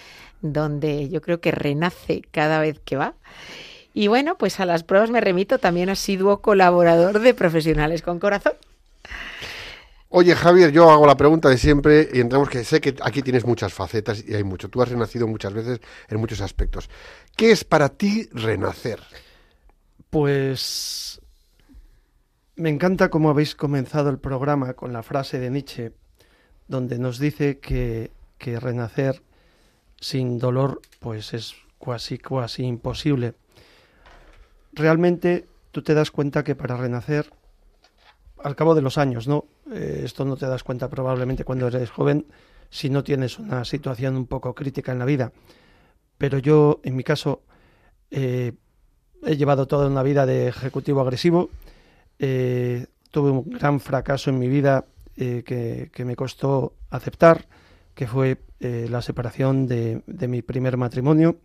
[0.43, 3.15] donde yo creo que renace cada vez que va.
[3.95, 8.53] Y bueno, pues a las pruebas me remito, también asiduo colaborador de Profesionales con Corazón.
[10.19, 13.45] Oye, Javier, yo hago la pregunta de siempre y entramos que sé que aquí tienes
[13.45, 14.71] muchas facetas y hay mucho.
[14.71, 16.89] Tú has renacido muchas veces en muchos aspectos.
[17.37, 18.99] ¿Qué es para ti renacer?
[20.09, 21.21] Pues
[22.55, 25.93] Me encanta cómo habéis comenzado el programa con la frase de Nietzsche,
[26.67, 29.23] donde nos dice que, que renacer
[30.01, 33.35] sin dolor pues es casi, casi imposible.
[34.73, 37.31] Realmente tú te das cuenta que para renacer,
[38.43, 39.45] al cabo de los años, ¿no?
[39.73, 42.27] Eh, esto no te das cuenta probablemente cuando eres joven,
[42.71, 45.33] si no tienes una situación un poco crítica en la vida.
[46.19, 47.43] Pero yo, en mi caso,
[48.11, 48.53] eh,
[49.25, 51.51] he llevado toda una vida de ejecutivo agresivo.
[52.19, 57.47] Eh, tuve un gran fracaso en mi vida que, me costó aceptar,
[57.95, 61.39] que fue la separación de, mi primer matrimonio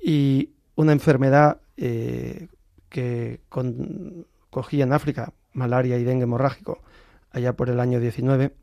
[0.00, 3.40] y una enfermedad que
[4.50, 6.80] cogí en África, malaria y dengue hemorrágico,
[7.30, 8.54] allá por el año 19,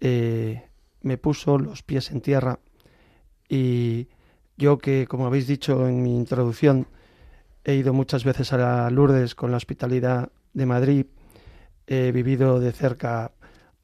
[0.00, 0.62] eh,
[1.02, 2.58] me puso los pies en tierra
[3.48, 4.08] y
[4.56, 6.86] yo que, como habéis dicho en mi introducción,
[7.64, 11.06] he ido muchas veces a Lourdes con la hospitalidad de Madrid,
[11.86, 13.32] he vivido de cerca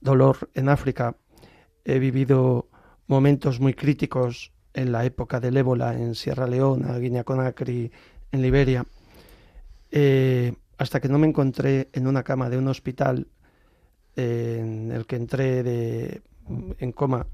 [0.01, 1.17] dolor en África,
[1.85, 2.69] he vivido
[3.07, 7.91] momentos muy críticos en la época del ébola en Sierra Leona, Guinea Conakry,
[8.31, 8.87] en Liberia,
[9.91, 13.27] eh, hasta que no me encontré en una cama de un hospital
[14.17, 16.23] en el que entré
[16.79, 17.27] en coma,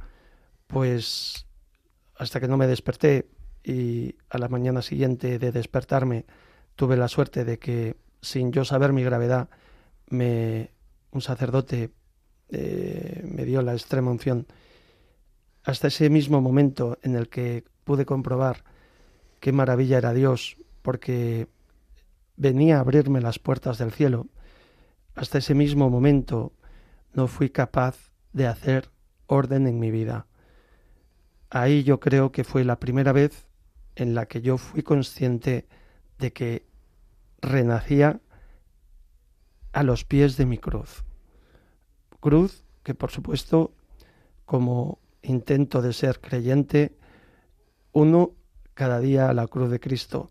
[0.66, 1.46] pues
[2.16, 3.28] hasta que no me desperté
[3.62, 6.26] y a la mañana siguiente de despertarme
[6.74, 9.48] tuve la suerte de que sin yo saber mi gravedad
[10.08, 10.70] me
[11.10, 11.92] un sacerdote
[12.50, 14.46] eh, me dio la extrema unción.
[15.62, 18.64] Hasta ese mismo momento en el que pude comprobar
[19.40, 21.48] qué maravilla era Dios porque
[22.36, 24.26] venía a abrirme las puertas del cielo
[25.14, 26.52] hasta ese mismo momento
[27.12, 28.90] no fui capaz de hacer
[29.26, 30.26] orden en mi vida
[31.50, 33.46] ahí yo creo que fue la primera vez
[33.94, 35.66] en la que yo fui consciente
[36.18, 36.66] de que
[37.40, 38.20] renacía
[39.72, 41.04] a los pies de mi cruz.
[42.20, 43.72] Cruz que por supuesto
[44.44, 46.96] como intento de ser creyente,
[47.92, 48.32] uno
[48.74, 50.30] cada día a la cruz de Cristo,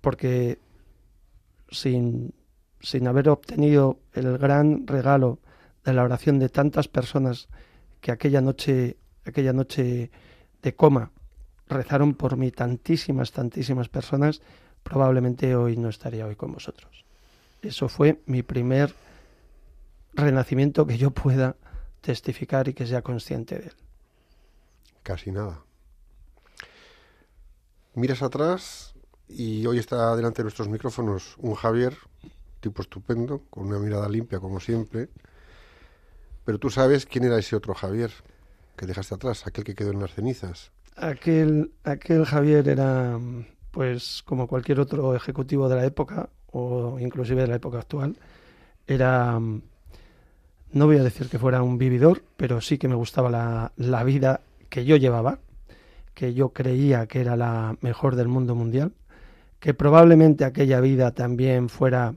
[0.00, 0.58] porque
[1.70, 2.34] sin,
[2.80, 5.38] sin haber obtenido el gran regalo
[5.84, 7.48] de la oración de tantas personas
[8.00, 10.10] que aquella noche, aquella noche
[10.62, 11.10] de coma
[11.68, 14.42] rezaron por mí tantísimas, tantísimas personas,
[14.82, 17.04] probablemente hoy no estaría hoy con vosotros.
[17.62, 18.94] Eso fue mi primer
[20.14, 21.56] renacimiento que yo pueda
[22.00, 23.74] testificar y que sea consciente de él.
[25.02, 25.62] Casi nada.
[27.94, 28.94] Miras atrás
[29.30, 31.96] y hoy está delante de nuestros micrófonos un Javier,
[32.60, 35.08] tipo estupendo, con una mirada limpia como siempre.
[36.44, 38.10] Pero tú sabes quién era ese otro Javier
[38.76, 40.72] que dejaste atrás, aquel que quedó en las cenizas.
[40.96, 43.18] Aquel, aquel Javier era,
[43.70, 48.16] pues, como cualquier otro ejecutivo de la época, o inclusive de la época actual,
[48.86, 53.72] era, no voy a decir que fuera un vividor, pero sí que me gustaba la,
[53.76, 55.38] la vida que yo llevaba,
[56.14, 58.92] que yo creía que era la mejor del mundo mundial,
[59.60, 62.14] que probablemente aquella vida también fuera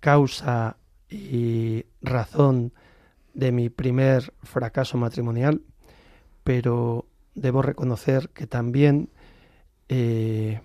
[0.00, 0.76] causa
[1.08, 2.72] y razón
[3.34, 5.62] de mi primer fracaso matrimonial,
[6.42, 9.10] pero debo reconocer que también,
[9.88, 10.60] eh,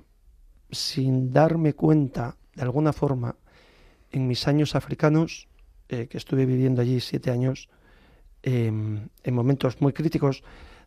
[0.72, 3.36] sin darme cuenta de alguna forma,
[4.12, 5.48] en mis años africanos,
[5.90, 7.70] eh, que estuve viviendo allí siete años,
[8.44, 10.44] eh, en momentos muy críticos,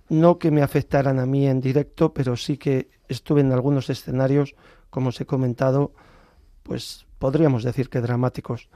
[0.08, 4.54] no que me afectaran a mí en directo, pero sí que estuve en algunos escenarios,
[4.94, 5.90] como os he comentado,
[6.62, 8.68] pues podríamos decir que dramáticos.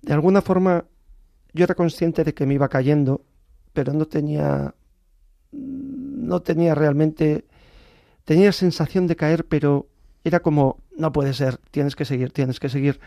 [0.00, 0.84] De alguna forma,
[1.52, 3.26] yo era consciente de que me iba cayendo,
[3.72, 4.76] pero no tenía
[5.50, 7.44] no tenía realmente
[8.24, 9.88] tenía sensación de caer, pero
[10.22, 13.00] era como no puede ser, tienes que seguir, tienes que seguir.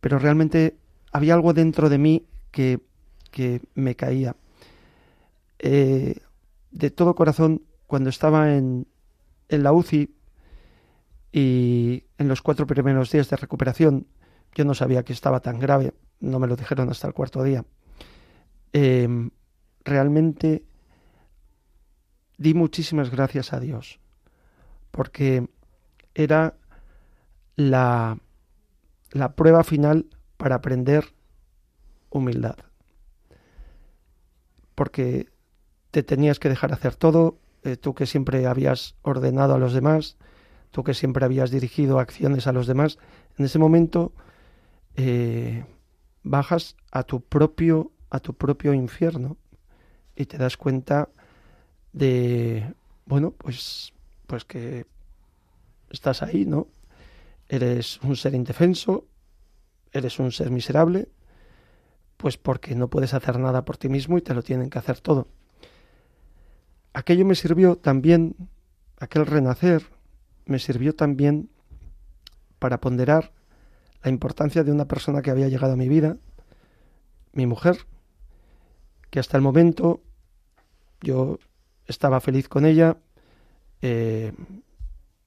[0.00, 0.76] Pero realmente
[1.10, 2.78] había algo dentro de mí que,
[3.32, 4.36] que me caía.
[5.58, 6.14] Eh,
[6.70, 8.86] de todo corazón, cuando estaba en,
[9.48, 10.14] en la UCI
[11.38, 14.08] y en los cuatro primeros días de recuperación,
[14.56, 17.64] yo no sabía que estaba tan grave, no me lo dijeron hasta el cuarto día.
[18.72, 19.08] Eh,
[19.84, 20.64] realmente
[22.38, 24.00] di muchísimas gracias a Dios,
[24.90, 25.48] porque
[26.12, 26.56] era
[27.54, 28.18] la,
[29.12, 30.06] la prueba final
[30.38, 31.14] para aprender
[32.10, 32.56] humildad.
[34.74, 35.28] Porque
[35.92, 40.16] te tenías que dejar hacer todo, eh, tú que siempre habías ordenado a los demás,
[40.70, 42.98] tú que siempre habías dirigido acciones a los demás,
[43.38, 44.12] en ese momento
[44.96, 45.64] eh,
[46.22, 49.36] bajas a tu propio a tu propio infierno
[50.16, 51.10] y te das cuenta
[51.92, 52.74] de
[53.06, 53.92] bueno pues
[54.26, 54.86] pues que
[55.90, 56.68] estás ahí no
[57.48, 59.04] eres un ser indefenso
[59.92, 61.08] eres un ser miserable,
[62.16, 65.00] pues porque no puedes hacer nada por ti mismo y te lo tienen que hacer
[65.00, 65.28] todo.
[66.92, 68.34] Aquello me sirvió también,
[68.98, 69.82] aquel renacer,
[70.48, 71.50] me sirvió también
[72.58, 73.32] para ponderar
[74.02, 76.16] la importancia de una persona que había llegado a mi vida,
[77.32, 77.76] mi mujer,
[79.10, 80.00] que hasta el momento
[81.00, 81.38] yo
[81.86, 82.96] estaba feliz con ella,
[83.82, 84.32] eh,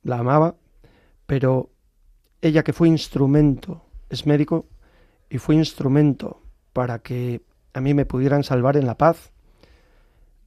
[0.04, 0.56] la amaba,
[1.26, 1.70] pero
[2.42, 4.66] ella que fue instrumento, es médico,
[5.30, 6.42] y fue instrumento
[6.74, 7.42] para que
[7.74, 9.32] a mí me pudieran salvar en la paz,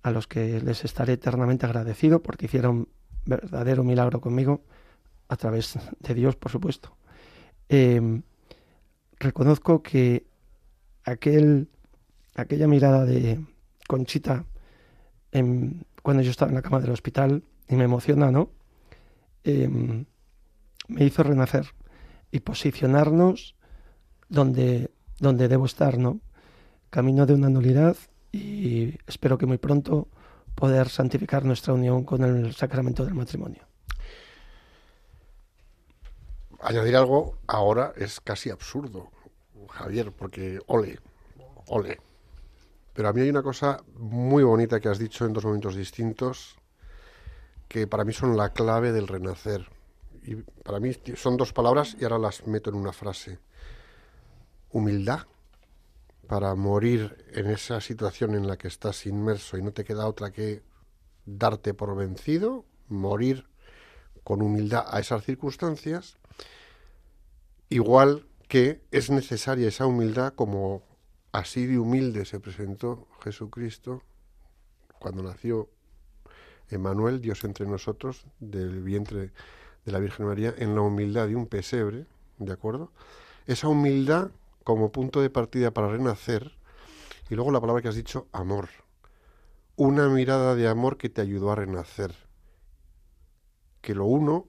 [0.02, 2.88] a los que les estaré eternamente agradecido porque hicieron
[3.26, 4.62] verdadero milagro conmigo,
[5.28, 6.96] a través de Dios, por supuesto.
[7.68, 8.20] Eh,
[9.18, 10.26] reconozco que
[11.04, 11.68] aquel,
[12.34, 13.40] aquella mirada de
[13.86, 14.44] Conchita
[16.02, 18.50] cuando yo estaba en la cama del hospital, y me emociona, ¿no?
[19.42, 19.68] Eh,
[20.88, 21.66] me hizo renacer
[22.30, 23.56] y posicionarnos
[24.28, 26.20] donde, donde debo estar, ¿no?
[26.90, 27.96] Camino de una nulidad
[28.32, 30.08] y espero que muy pronto
[30.54, 33.62] poder santificar nuestra unión con el sacramento del matrimonio.
[36.60, 39.10] Añadir algo ahora es casi absurdo,
[39.70, 40.98] Javier, porque ole,
[41.66, 42.00] ole.
[42.94, 46.56] Pero a mí hay una cosa muy bonita que has dicho en dos momentos distintos
[47.68, 49.68] que para mí son la clave del renacer.
[50.22, 53.40] Y para mí son dos palabras y ahora las meto en una frase.
[54.70, 55.26] Humildad
[56.26, 60.30] para morir en esa situación en la que estás inmerso y no te queda otra
[60.30, 60.62] que
[61.26, 63.46] darte por vencido, morir
[64.22, 66.16] con humildad a esas circunstancias,
[67.68, 70.82] igual que es necesaria esa humildad como
[71.32, 74.02] así de humilde se presentó Jesucristo
[74.98, 75.68] cuando nació
[76.70, 79.32] Emanuel, Dios entre nosotros, del vientre
[79.84, 82.06] de la Virgen María, en la humildad de un pesebre,
[82.38, 82.90] ¿de acuerdo?
[83.46, 84.30] Esa humildad
[84.64, 86.56] como punto de partida para renacer,
[87.28, 88.68] y luego la palabra que has dicho, amor.
[89.76, 92.14] Una mirada de amor que te ayudó a renacer.
[93.80, 94.48] Que lo uno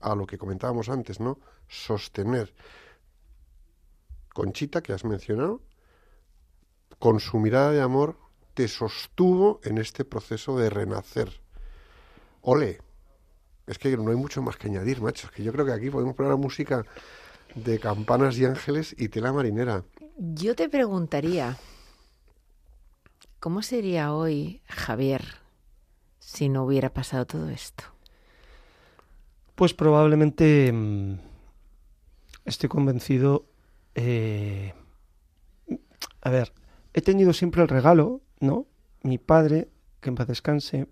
[0.00, 1.38] a lo que comentábamos antes, ¿no?
[1.68, 2.54] Sostener.
[4.32, 5.62] Conchita, que has mencionado,
[6.98, 8.18] con su mirada de amor,
[8.54, 11.40] te sostuvo en este proceso de renacer.
[12.42, 12.80] Ole.
[13.66, 15.26] Es que no hay mucho más que añadir, macho.
[15.26, 16.84] Es que yo creo que aquí podemos poner la música
[17.56, 19.82] de campanas y ángeles y tela marinera.
[20.18, 21.56] Yo te preguntaría,
[23.40, 25.24] ¿cómo sería hoy Javier
[26.20, 27.84] si no hubiera pasado todo esto?
[29.54, 31.18] Pues probablemente mm,
[32.44, 33.46] estoy convencido.
[33.94, 34.74] eh,
[36.20, 36.52] a ver,
[36.92, 38.66] he tenido siempre el regalo, ¿no?
[39.02, 39.68] Mi padre,
[40.00, 40.88] que en paz descanse,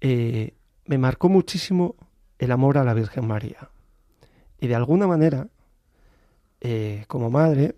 [0.00, 0.52] eh,
[0.84, 1.96] me marcó muchísimo
[2.38, 3.70] el amor a la Virgen María.
[4.60, 5.48] Y de alguna manera,
[6.60, 7.76] eh, como madre,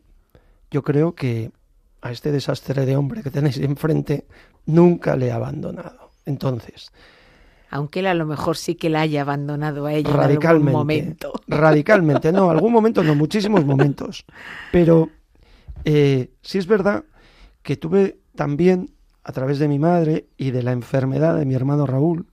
[0.70, 1.52] yo creo que
[2.00, 4.26] a este desastre de hombre que tenéis enfrente
[4.66, 6.10] nunca le he abandonado.
[6.26, 6.90] Entonces,
[7.70, 10.48] Aunque él a lo mejor sí que la haya abandonado a ella en radicalmente.
[10.48, 11.32] algún momento.
[11.48, 14.24] Radicalmente, no, algún momento no, muchísimos momentos.
[14.72, 15.08] Pero
[15.84, 17.04] eh, sí es verdad
[17.62, 18.90] que tuve también,
[19.24, 22.26] a través de mi madre y de la enfermedad de mi hermano Raúl,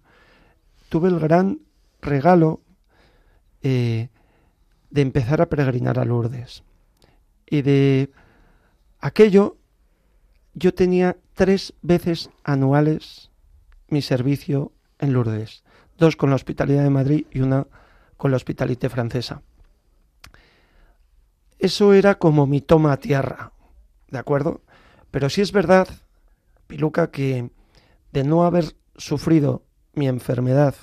[0.89, 1.59] tuve el gran
[2.01, 2.61] regalo
[3.61, 4.09] eh,
[4.89, 6.63] de empezar a peregrinar a Lourdes.
[7.45, 8.11] Y de
[8.99, 9.57] aquello,
[10.53, 13.31] yo tenía tres veces anuales
[13.87, 15.63] mi servicio en Lourdes,
[15.97, 17.67] dos con la Hospitalidad de Madrid y una
[18.17, 19.41] con la Hospitalité Francesa.
[21.57, 23.51] Eso era como mi toma a tierra,
[24.09, 24.61] ¿de acuerdo?
[25.11, 25.87] Pero sí es verdad,
[26.67, 27.49] Piluca, que
[28.11, 29.63] de no haber sufrido
[29.93, 30.75] mi enfermedad,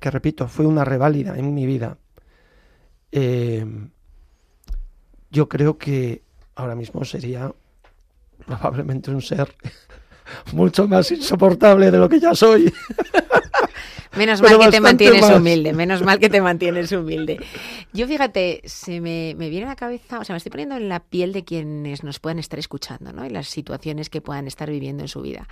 [0.00, 1.98] que repito, fue una reválida en mi vida,
[3.12, 3.64] eh,
[5.30, 6.22] yo creo que
[6.54, 7.52] ahora mismo sería
[8.46, 9.54] probablemente un ser
[10.52, 12.72] mucho más insoportable de lo que ya soy.
[14.16, 15.36] Menos Pero mal que te mantienes más.
[15.36, 17.38] humilde, menos mal que te mantienes humilde.
[17.92, 20.88] Yo fíjate, se me, me viene a la cabeza, o sea, me estoy poniendo en
[20.88, 23.24] la piel de quienes nos puedan estar escuchando, ¿no?
[23.26, 25.46] Y las situaciones que puedan estar viviendo en su vida.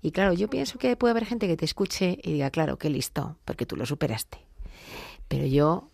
[0.00, 2.90] Y claro, yo pienso que puede haber gente que te escuche y diga, claro, qué
[2.90, 4.38] listo, porque tú lo superaste.
[5.28, 5.91] Pero yo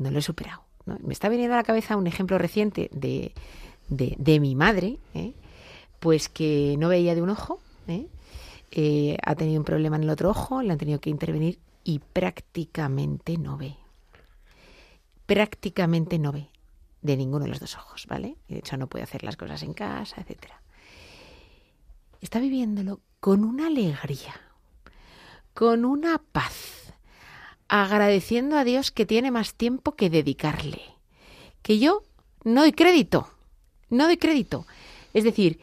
[0.00, 0.64] no lo he superado.
[0.86, 0.98] ¿no?
[1.00, 3.32] Me está viniendo a la cabeza un ejemplo reciente de,
[3.88, 5.34] de, de mi madre, ¿eh?
[6.00, 8.06] pues que no veía de un ojo, ¿eh?
[8.72, 11.98] Eh, ha tenido un problema en el otro ojo, le han tenido que intervenir y
[11.98, 13.76] prácticamente no ve.
[15.26, 16.48] Prácticamente no ve
[17.02, 18.36] de ninguno de los dos ojos, ¿vale?
[18.48, 20.62] Y de hecho no puede hacer las cosas en casa, etcétera.
[22.20, 24.34] Está viviéndolo con una alegría,
[25.52, 26.79] con una paz,
[27.70, 30.82] agradeciendo a Dios que tiene más tiempo que dedicarle.
[31.62, 32.02] Que yo
[32.44, 33.28] no doy crédito.
[33.88, 34.66] No doy crédito.
[35.14, 35.60] Es decir,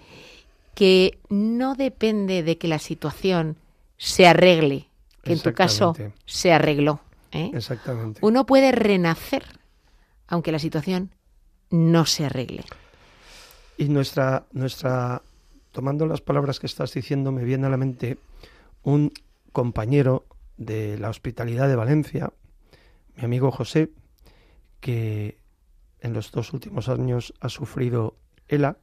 [0.74, 3.58] que no depende de que la situación
[3.98, 4.88] se arregle,
[5.24, 5.96] que en tu caso
[6.26, 7.02] se arregló.
[7.32, 7.52] ¿eh?
[7.54, 8.20] Exactamente.
[8.24, 9.44] Uno puede renacer
[10.28, 11.12] aunque la situación
[11.70, 12.64] no se arregle.
[13.78, 15.22] Y nuestra, nuestra,
[15.72, 18.18] tomando las palabras que estás diciendo, me viene a la mente
[18.84, 19.12] un
[19.52, 20.26] compañero
[20.58, 22.34] de la hospitalidad de Valencia,
[23.16, 23.92] mi amigo José,
[24.80, 25.40] que
[26.00, 28.16] en los dos últimos años ha sufrido
[28.48, 28.78] ELA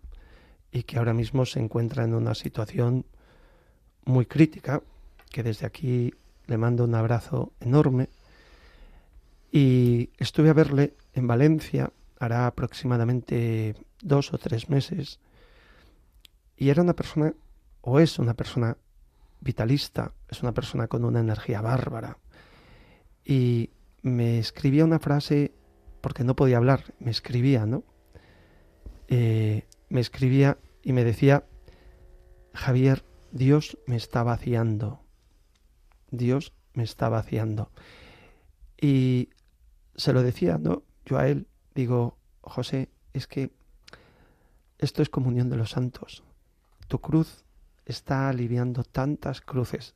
[0.72, 3.06] y que ahora mismo se encuentra en una situación
[4.04, 4.82] muy crítica,
[5.30, 6.12] que desde aquí
[6.46, 8.08] le mando un abrazo enorme.
[9.50, 15.20] Y estuve a verle en Valencia, hará aproximadamente dos o tres meses,
[16.56, 17.34] y era una persona,
[17.80, 18.76] o es una persona
[19.44, 22.18] vitalista, es una persona con una energía bárbara.
[23.24, 23.70] Y
[24.02, 25.52] me escribía una frase,
[26.00, 27.84] porque no podía hablar, me escribía, ¿no?
[29.08, 31.44] Eh, me escribía y me decía,
[32.54, 35.00] Javier, Dios me está vaciando.
[36.10, 37.70] Dios me está vaciando.
[38.80, 39.30] Y
[39.94, 40.82] se lo decía, ¿no?
[41.04, 43.52] Yo a él digo, José, es que
[44.78, 46.22] esto es comunión de los santos.
[46.88, 47.43] Tu cruz
[47.86, 49.94] está aliviando tantas cruces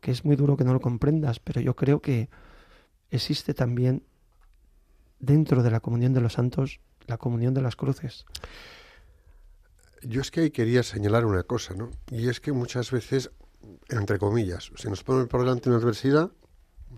[0.00, 2.28] que es muy duro que no lo comprendas, pero yo creo que
[3.10, 4.02] existe también
[5.18, 8.24] dentro de la comunión de los santos la comunión de las cruces.
[10.02, 11.90] Yo es que ahí quería señalar una cosa, ¿no?
[12.10, 13.30] Y es que muchas veces,
[13.88, 16.30] entre comillas, se nos pone por delante una adversidad,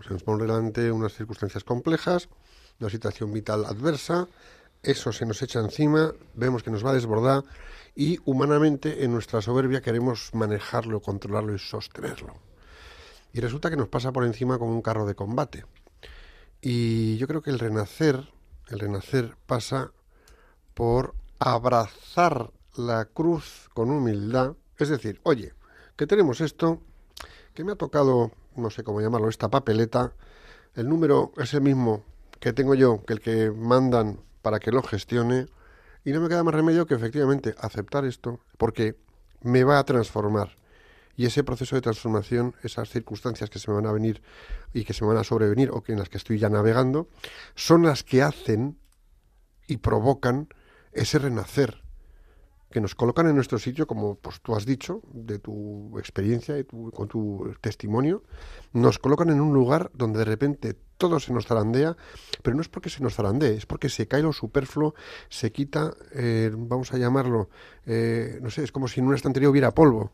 [0.05, 2.29] se nos pone delante unas circunstancias complejas,
[2.79, 4.27] una situación vital adversa,
[4.83, 7.43] eso se nos echa encima, vemos que nos va a desbordar
[7.95, 12.33] y humanamente en nuestra soberbia queremos manejarlo, controlarlo y sostenerlo.
[13.31, 15.65] Y resulta que nos pasa por encima como un carro de combate.
[16.61, 18.29] Y yo creo que el renacer,
[18.67, 19.91] el renacer pasa
[20.73, 25.53] por abrazar la cruz con humildad, es decir, oye,
[25.95, 26.81] que tenemos esto,
[27.53, 30.13] que me ha tocado, no sé cómo llamarlo, esta papeleta,
[30.75, 32.03] el número es el mismo
[32.39, 35.47] que tengo yo, que el que mandan para que lo gestione,
[36.05, 38.95] y no me queda más remedio que efectivamente aceptar esto, porque
[39.41, 40.57] me va a transformar.
[41.15, 44.21] Y ese proceso de transformación, esas circunstancias que se me van a venir
[44.73, 47.07] y que se me van a sobrevenir o que en las que estoy ya navegando,
[47.55, 48.77] son las que hacen
[49.67, 50.49] y provocan
[50.91, 51.82] ese renacer,
[52.73, 56.63] que nos colocan en nuestro sitio, como pues, tú has dicho, de tu experiencia y
[56.63, 58.23] tu- con tu testimonio,
[58.73, 61.95] nos colocan en un lugar donde de repente todo se nos zarandea,
[62.41, 64.95] pero no es porque se nos zarandee, es porque se cae lo superfluo,
[65.29, 67.47] se quita, eh, vamos a llamarlo,
[67.85, 70.11] eh, no sé, es como si en una estantería hubiera polvo.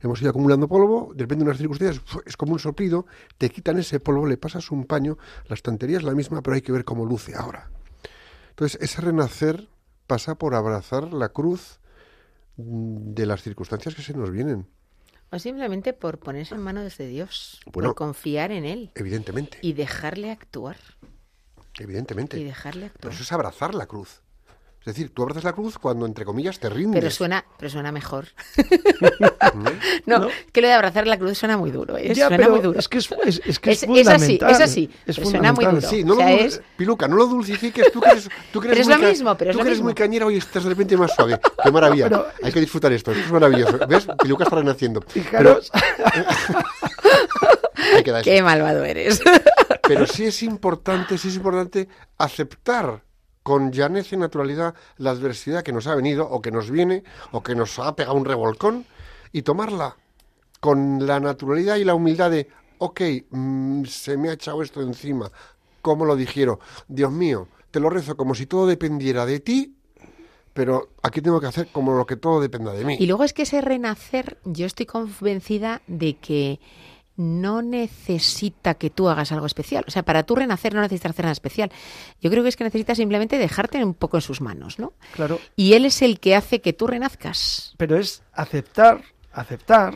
[0.00, 3.06] Hemos ido acumulando polvo, de repente unas circunstancias, es como un soplido,
[3.38, 6.62] te quitan ese polvo, le pasas un paño, la estantería es la misma, pero hay
[6.62, 7.70] que ver cómo luce ahora.
[8.48, 9.68] Entonces, ese renacer
[10.08, 11.79] pasa por abrazar la cruz
[12.64, 14.66] de las circunstancias que se nos vienen,
[15.32, 17.90] O simplemente por ponerse en manos de Dios, Bueno.
[17.90, 20.76] por confiar en Él evidentemente, y dejarle actuar.
[21.78, 22.38] evidentemente.
[22.38, 23.14] Y dejarle Pero actuar.
[23.14, 24.20] eso es abrazar la cruz.
[24.80, 26.98] Es decir, tú abrazas la cruz cuando, entre comillas, te rindes.
[27.00, 28.28] Pero suena, pero suena mejor.
[30.06, 30.18] ¿no?
[30.20, 32.14] No, que lo de abrazar la cruz suena muy duro, ¿eh?
[32.14, 32.78] Ya, suena pero muy duro.
[32.78, 34.50] es que es, es- es que es, Es- es así, fundamental.
[34.52, 35.80] es así, Es pero suena muy fundamental.
[35.80, 35.90] duro.
[35.90, 38.68] Sí, no O lo sea, es- Piluca, no lo dulcifiques, tú que eres, tú que
[38.68, 39.84] eres Pero es muy lo ca- mismo, pero es tú lo eres mismo.
[39.84, 41.38] muy cañera hoy estás de repente más suave.
[41.62, 42.04] Qué maravilla.
[42.08, 43.78] Pero- Hay que disfrutar esto, esto es maravilloso.
[43.86, 44.06] ¿Ves?
[44.22, 45.02] Piluca está renaciendo.
[45.06, 45.70] Fijaros,
[48.04, 48.22] Pero.
[48.22, 49.20] Qué malvado eres.
[49.86, 53.02] Pero sí es importante, sí es importante aceptar
[53.50, 57.42] con llaneza y naturalidad la adversidad que nos ha venido o que nos viene o
[57.42, 58.86] que nos ha pegado un revolcón
[59.32, 59.96] y tomarla
[60.60, 62.46] con la naturalidad y la humildad de,
[62.78, 65.32] ok, mm, se me ha echado esto encima,
[65.82, 66.60] ¿cómo lo digiero?
[66.86, 69.74] Dios mío, te lo rezo como si todo dependiera de ti,
[70.52, 72.98] pero aquí tengo que hacer como lo que todo dependa de mí.
[73.00, 76.60] Y luego es que ese renacer, yo estoy convencida de que
[77.20, 79.84] no necesita que tú hagas algo especial.
[79.86, 81.70] O sea, para tú renacer no necesitas hacer nada especial.
[82.20, 84.94] Yo creo que es que necesitas simplemente dejarte un poco en sus manos, ¿no?
[85.12, 87.74] claro, Y él es el que hace que tú renazcas.
[87.76, 89.02] pero es aceptar,
[89.32, 89.94] aceptar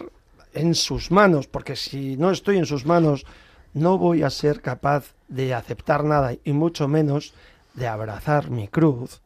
[0.53, 3.25] en sus manos, porque si no estoy en sus manos,
[3.72, 7.35] no voy a ser capaz de aceptar nada y mucho menos
[7.75, 9.20] de abrazar mi cruz,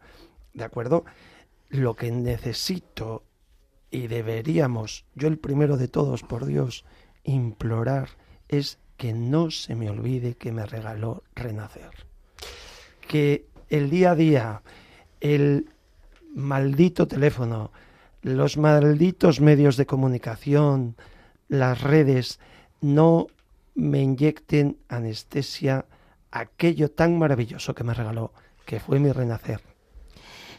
[0.55, 1.05] ¿de acuerdo?
[1.69, 3.25] Lo que necesito
[3.91, 6.85] y deberíamos, yo el primero de todos, por Dios,
[7.25, 8.11] implorar
[8.49, 11.91] es que no se me olvide que me regaló renacer.
[13.07, 14.63] Que el día a día,
[15.21, 15.69] el
[16.35, 17.71] maldito teléfono,
[18.23, 20.97] los malditos medios de comunicación,
[21.49, 22.41] las redes,
[22.81, 23.29] no
[23.75, 25.87] me inyecten anestesia
[26.31, 28.33] aquello tan maravilloso que me regaló,
[28.67, 29.61] que fue mi renacer.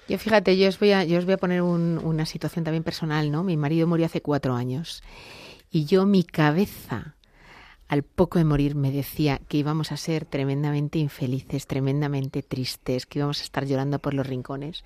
[0.08, 2.84] Yo fíjate, yo os voy a, yo os voy a poner un- una situación también
[2.84, 3.44] personal, ¿no?
[3.44, 5.04] Mi marido murió hace cuatro años
[5.72, 7.16] y yo mi cabeza
[7.90, 13.20] al poco de morir me decía que íbamos a ser tremendamente infelices, tremendamente tristes, que
[13.20, 14.84] íbamos a estar llorando por los rincones.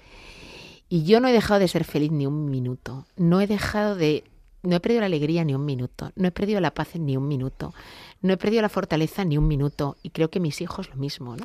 [0.88, 3.05] Y yo no he dejado de ser feliz ni un minuto.
[3.17, 4.23] No he dejado de...
[4.61, 6.13] No he perdido la alegría ni un minuto.
[6.15, 7.73] No he perdido la paz ni un minuto.
[8.21, 9.97] No he perdido la fortaleza ni un minuto.
[10.01, 11.36] Y creo que mis hijos lo mismo.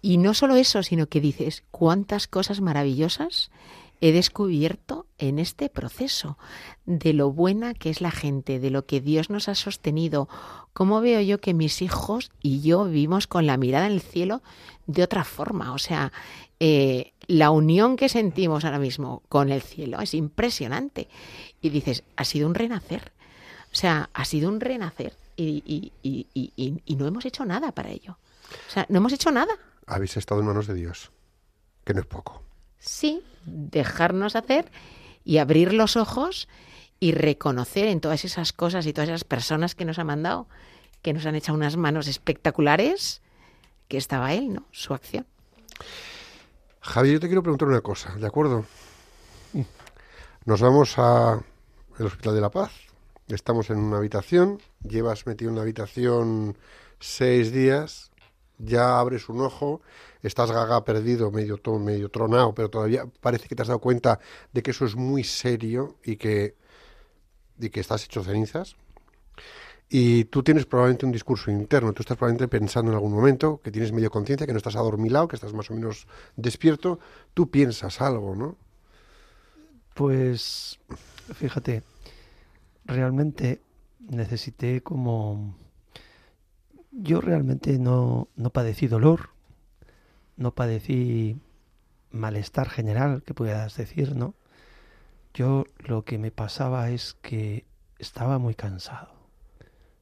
[0.00, 3.50] Y no solo eso, sino que dices, cuántas cosas maravillosas
[4.00, 6.36] he descubierto en este proceso,
[6.84, 10.28] de lo buena que es la gente, de lo que Dios nos ha sostenido,
[10.72, 14.42] cómo veo yo que mis hijos y yo vivimos con la mirada en el cielo
[14.86, 15.72] de otra forma.
[15.72, 16.12] O sea,
[16.60, 21.08] eh, la unión que sentimos ahora mismo con el cielo es impresionante.
[21.60, 23.12] Y dices, ha sido un renacer.
[23.72, 27.44] O sea, ha sido un renacer y, y- y- y- y- y no hemos hecho
[27.44, 28.18] nada para ello.
[28.68, 29.52] O sea, no hemos hecho nada.
[29.86, 31.10] Habéis estado en manos de Dios,
[31.84, 32.42] que no es poco.
[32.78, 34.70] Sí, dejarnos hacer
[35.24, 36.48] y abrir los ojos
[37.00, 40.48] y reconocer en todas esas cosas y todas esas personas que nos ha mandado,
[41.02, 43.22] que nos han echado unas manos espectaculares,
[43.88, 44.64] que estaba él, ¿no?
[44.72, 45.26] Su acción.
[46.80, 48.64] Javier, yo te quiero preguntar una cosa, ¿de acuerdo?
[50.44, 51.42] Nos vamos a
[51.98, 52.70] el Hospital de la Paz.
[53.28, 54.60] Estamos en una habitación.
[54.82, 56.56] Llevas metido en la habitación
[57.00, 58.12] seis días.
[58.58, 59.80] Ya abres un ojo.
[60.22, 64.18] Estás gaga perdido, medio, to- medio tronado, pero todavía parece que te has dado cuenta
[64.52, 66.56] de que eso es muy serio y que,
[67.58, 68.76] y que estás hecho cenizas.
[69.88, 73.70] Y tú tienes probablemente un discurso interno, tú estás probablemente pensando en algún momento que
[73.70, 76.98] tienes medio conciencia, que no estás adormilado, que estás más o menos despierto,
[77.34, 78.56] tú piensas algo, ¿no?
[79.94, 80.78] Pues
[81.34, 81.82] fíjate,
[82.84, 83.60] realmente
[84.00, 85.54] necesité como...
[86.98, 89.30] Yo realmente no, no padecí dolor,
[90.36, 91.38] no padecí
[92.10, 94.34] malestar general, que puedas decir, ¿no?
[95.34, 97.66] Yo lo que me pasaba es que
[97.98, 99.12] estaba muy cansado,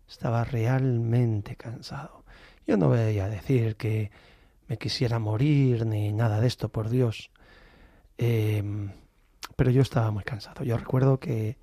[0.09, 2.25] estaba realmente cansado.
[2.65, 4.13] Yo no voy a decir que
[4.69, 7.31] me quisiera morir ni nada de esto, por Dios.
[8.19, 8.93] Em,
[9.57, 10.63] pero yo estaba muy cansado.
[10.63, 11.59] Yo recuerdo que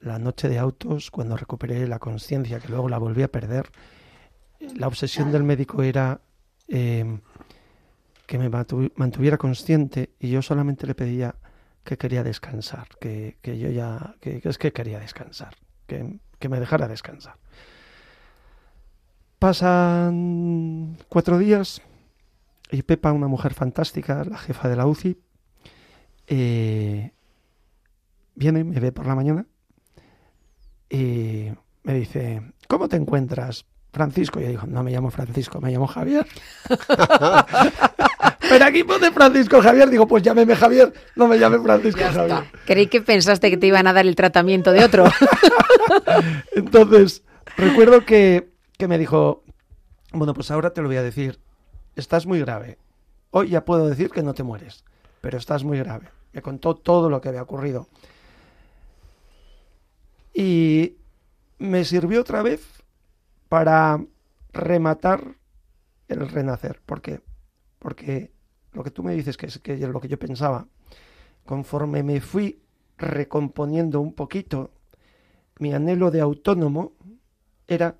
[0.00, 3.70] la noche de autos, cuando recuperé la conciencia, que luego la volví a perder,
[4.76, 6.20] la obsesión del médico era
[6.68, 7.18] eh,
[8.26, 11.34] que me mantu- mantuviera consciente y yo solamente le pedía
[11.84, 15.54] que quería descansar, que, que yo ya, que es que quería descansar,
[15.86, 17.36] que, que me dejara descansar.
[19.38, 21.82] Pasan cuatro días
[22.70, 25.18] y Pepa, una mujer fantástica, la jefa de la UCI,
[26.26, 27.12] eh,
[28.34, 29.46] viene, me ve por la mañana
[30.88, 31.50] y
[31.82, 34.40] me dice, ¿cómo te encuentras, Francisco?
[34.40, 36.26] Y yo digo, no me llamo Francisco, me llamo Javier.
[38.40, 42.44] Pero aquí pone Francisco Javier, digo, pues llámeme Javier, no me llame Francisco Javier.
[42.66, 45.04] Creí que pensaste que te iban a dar el tratamiento de otro.
[46.54, 47.22] Entonces,
[47.56, 49.44] recuerdo que, que me dijo,
[50.12, 51.38] bueno, pues ahora te lo voy a decir,
[51.96, 52.78] estás muy grave.
[53.30, 54.84] Hoy ya puedo decir que no te mueres,
[55.20, 56.08] pero estás muy grave.
[56.32, 57.88] Me contó todo lo que había ocurrido.
[60.34, 60.96] Y
[61.58, 62.83] me sirvió otra vez
[63.54, 64.04] para
[64.52, 65.36] rematar
[66.08, 66.82] el renacer.
[66.84, 67.20] ¿Por qué?
[67.78, 68.32] Porque
[68.72, 70.66] lo que tú me dices que es, que es lo que yo pensaba,
[71.44, 72.64] conforme me fui
[72.98, 74.72] recomponiendo un poquito,
[75.60, 76.94] mi anhelo de autónomo
[77.68, 77.96] era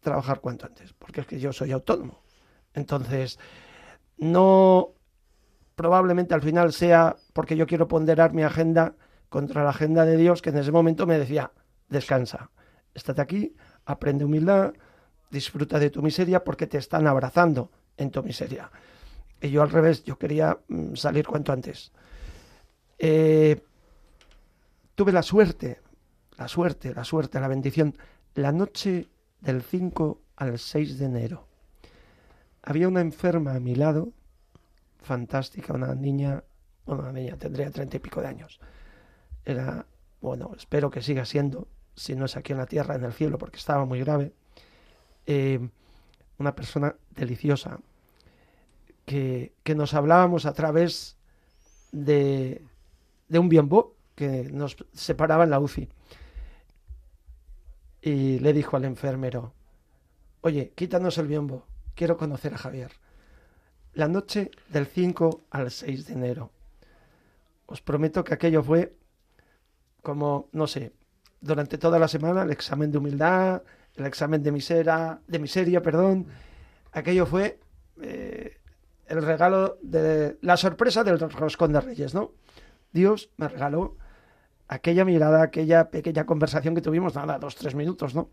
[0.00, 2.24] trabajar cuanto antes, porque es que yo soy autónomo.
[2.72, 3.38] Entonces,
[4.16, 4.94] no
[5.76, 8.96] probablemente al final sea porque yo quiero ponderar mi agenda
[9.28, 11.52] contra la agenda de Dios, que en ese momento me decía,
[11.88, 12.50] descansa,
[12.94, 13.54] estate aquí,
[13.86, 14.72] aprende humildad,
[15.30, 18.70] disfruta de tu miseria porque te están abrazando en tu miseria.
[19.40, 21.92] Y yo al revés, yo quería mm, salir cuanto antes.
[22.98, 23.60] Eh,
[24.94, 25.80] tuve la suerte,
[26.36, 27.96] la suerte, la suerte, la bendición,
[28.34, 29.08] la noche
[29.40, 31.46] del 5 al 6 de enero.
[32.62, 34.12] Había una enferma a mi lado,
[35.02, 36.42] fantástica, una niña,
[36.86, 38.58] bueno, una niña, tendría treinta y pico de años.
[39.44, 39.86] Era,
[40.20, 43.38] bueno, espero que siga siendo, si no es aquí en la tierra, en el cielo,
[43.38, 44.32] porque estaba muy grave.
[45.26, 45.68] Eh,
[46.38, 47.78] una persona deliciosa,
[49.06, 51.16] que, que nos hablábamos a través
[51.92, 52.62] de,
[53.28, 55.88] de un biombo que nos separaba en la UCI.
[58.02, 59.52] Y le dijo al enfermero,
[60.40, 62.92] oye, quítanos el biombo, quiero conocer a Javier.
[63.94, 66.50] La noche del 5 al 6 de enero.
[67.66, 68.94] Os prometo que aquello fue
[70.02, 70.92] como, no sé,
[71.44, 73.62] durante toda la semana el examen de humildad,
[73.96, 76.26] el examen de miseria, de miseria, perdón.
[76.92, 77.60] Aquello fue
[78.00, 78.60] eh,
[79.06, 82.32] el regalo de la sorpresa del roscón de Reyes, ¿no?
[82.92, 83.96] Dios me regaló
[84.68, 88.30] aquella mirada, aquella pequeña conversación que tuvimos, nada, dos, tres minutos, ¿no?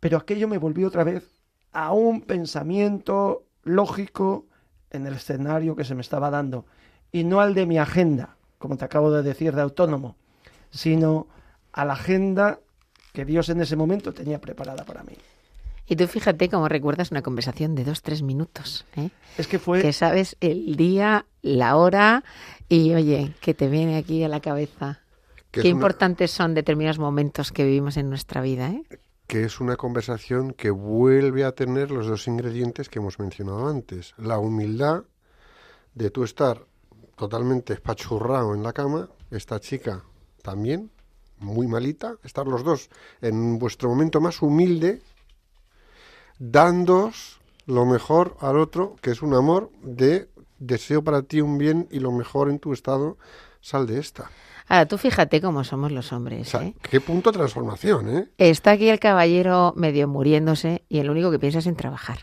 [0.00, 1.28] Pero aquello me volvió otra vez
[1.72, 4.46] a un pensamiento lógico
[4.90, 6.64] en el escenario que se me estaba dando
[7.12, 10.16] y no al de mi agenda, como te acabo de decir, de autónomo,
[10.70, 11.28] sino
[11.78, 12.58] a la agenda
[13.12, 15.12] que Dios en ese momento tenía preparada para mí.
[15.86, 19.10] Y tú fíjate cómo recuerdas una conversación de dos, tres minutos, ¿eh?
[19.38, 22.24] Es que fue que sabes el día, la hora
[22.68, 25.00] y oye, que te viene aquí a la cabeza.
[25.52, 28.82] Que Qué una- importantes son determinados momentos que vivimos en nuestra vida, ¿eh?
[29.28, 34.14] que es una conversación que vuelve a tener los dos ingredientes que hemos mencionado antes.
[34.18, 35.04] La humildad
[35.94, 36.62] de tú estar
[37.16, 40.02] totalmente espachurrado en la cama, esta chica
[40.42, 40.90] también,
[41.40, 45.02] muy malita, estar los dos en vuestro momento más humilde,
[46.38, 50.28] dándoos lo mejor al otro, que es un amor de
[50.58, 53.18] deseo para ti un bien y lo mejor en tu estado,
[53.60, 54.30] sal de esta.
[54.68, 56.74] Ahora, tú fíjate cómo somos los O hombres, sea, ¿eh?
[56.82, 58.28] qué punto de transformación, ¿eh?
[58.36, 62.18] Está aquí el caballero medio muriéndose y el único que piensa es en trabajar.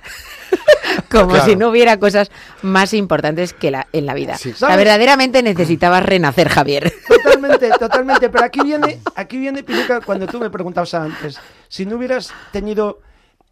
[1.12, 1.46] Como Claro.
[1.46, 2.32] si no hubiera cosas
[2.62, 4.38] más importantes que la, en la vida.
[4.38, 4.54] Sí.
[4.54, 4.78] ¿Sabes?
[4.78, 6.94] verdaderamente necesitabas renacer, Javier.
[7.08, 8.30] Totalmente, totalmente.
[8.30, 13.00] Pero aquí viene, aquí viene, Piluca, cuando tú me preguntabas antes, si no hubieras tenido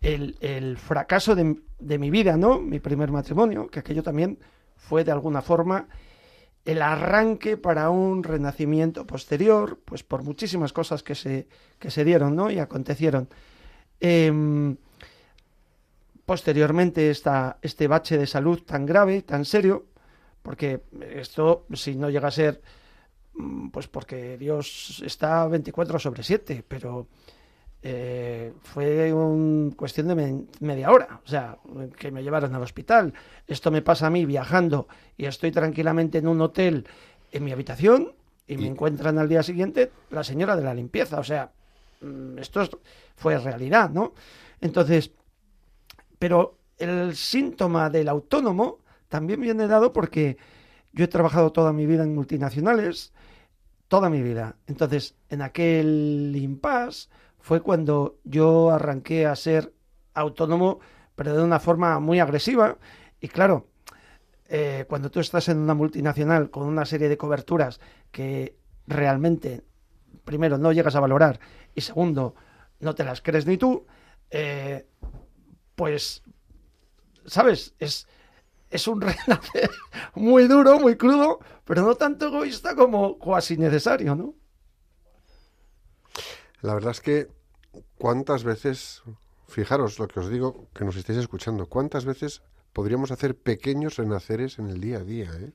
[0.01, 2.59] el, el fracaso de, de mi vida, ¿no?
[2.59, 4.37] Mi primer matrimonio, que aquello también
[4.75, 5.87] fue de alguna forma
[6.65, 11.47] el arranque para un renacimiento posterior, pues por muchísimas cosas que se,
[11.79, 12.49] que se dieron, ¿no?
[12.51, 13.27] Y acontecieron.
[13.99, 14.77] Em,
[16.37, 19.85] posteriormente esta, este bache de salud tan grave, tan serio,
[20.41, 20.81] porque
[21.11, 22.59] esto, si no llega a ser,
[23.35, 27.05] mm, pues porque Dios está 24 sobre 7, pero
[27.83, 31.59] eh, fue un cuestión de me- media hora, o sea,
[31.99, 33.13] que me llevaron al hospital.
[33.47, 36.87] Esto me pasa a mí viajando y estoy tranquilamente en un hotel
[37.31, 38.11] en mi habitación
[38.47, 41.51] y me Y- encuentran al día siguiente la señora de la limpieza, o sea,
[42.01, 42.71] mm, esto es-
[43.17, 44.13] fue realidad, ¿no?
[44.61, 45.11] Entonces,
[46.23, 50.37] pero el síntoma del autónomo también viene dado porque
[50.93, 53.11] yo he trabajado toda mi vida en multinacionales,
[53.89, 54.55] toda mi vida.
[54.65, 57.09] Entonces, en aquel impasse
[57.39, 59.73] fue cuando yo arranqué a ser
[60.13, 60.79] autónomo,
[61.13, 62.77] pero de una forma muy agresiva.
[63.19, 63.67] Y claro,
[64.47, 68.55] eh, cuando tú estás en una multinacional con una serie de coberturas que
[68.87, 69.61] realmente,
[70.23, 71.41] primero, no llegas a valorar
[71.75, 72.33] y segundo,
[72.79, 73.85] no te las crees ni tú,
[74.31, 74.85] eh,
[75.75, 76.23] pues,
[77.25, 77.73] ¿sabes?
[77.79, 78.07] Es,
[78.69, 79.69] es un renacer
[80.15, 84.35] muy duro, muy crudo, pero no tanto egoísta como cuasi necesario, ¿no?
[86.61, 87.27] La verdad es que
[87.97, 89.03] cuántas veces,
[89.47, 92.41] fijaros lo que os digo, que nos estáis escuchando, cuántas veces
[92.73, 95.51] podríamos hacer pequeños renaceres en el día a día, ¿eh?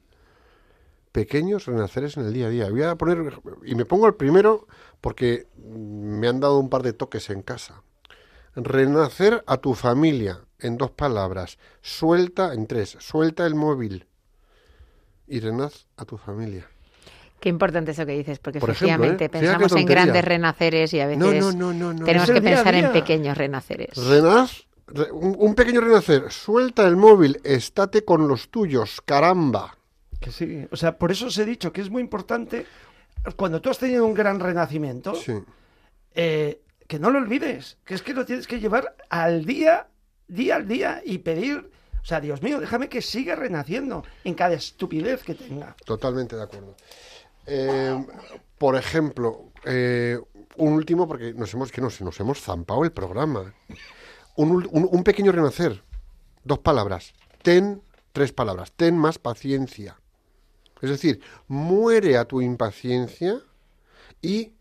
[1.13, 2.71] Pequeños renaceres en el día a día.
[2.71, 4.69] Voy a poner, y me pongo el primero
[5.01, 7.83] porque me han dado un par de toques en casa.
[8.65, 11.59] Renacer a tu familia, en dos palabras.
[11.81, 14.07] Suelta, en tres, suelta el móvil.
[15.27, 16.67] Y renaz a tu familia.
[17.41, 19.29] Qué importante eso que dices, porque Por ejemplo, efectivamente ¿eh?
[19.29, 22.05] Pensamos en grandes renaceres y a veces No, no, no, no, no.
[22.05, 23.97] tenemos que pensar en pequeños renaceres.
[23.97, 26.33] Renaz, re- un, un pequeño renacer.
[26.33, 29.77] Suelta el móvil, estate con los tuyos, caramba.
[30.19, 30.67] Que sí.
[30.73, 32.67] O sea, por eso os he dicho que es muy importante,
[33.37, 35.35] cuando tú has tenido un gran renacimiento, Sí.
[36.17, 39.87] eh, que no lo olvides, que es que lo tienes que llevar al día,
[40.27, 41.71] día al día y pedir,
[42.03, 45.77] o sea, Dios mío, déjame que siga renaciendo en cada estupidez que tenga.
[45.85, 46.75] Totalmente de acuerdo.
[47.47, 48.07] Eh,
[48.57, 50.19] por ejemplo, eh,
[50.57, 53.55] un último, porque nos hemos, que nos, nos hemos zampado el programa.
[54.37, 55.83] Un, un pequeño renacer.
[56.43, 57.13] Dos palabras.
[57.43, 57.83] Ten,
[58.13, 58.73] tres palabras.
[58.73, 60.01] Ten más paciencia.
[60.81, 63.41] Es decir, muere a tu impaciencia
[64.23, 64.55] y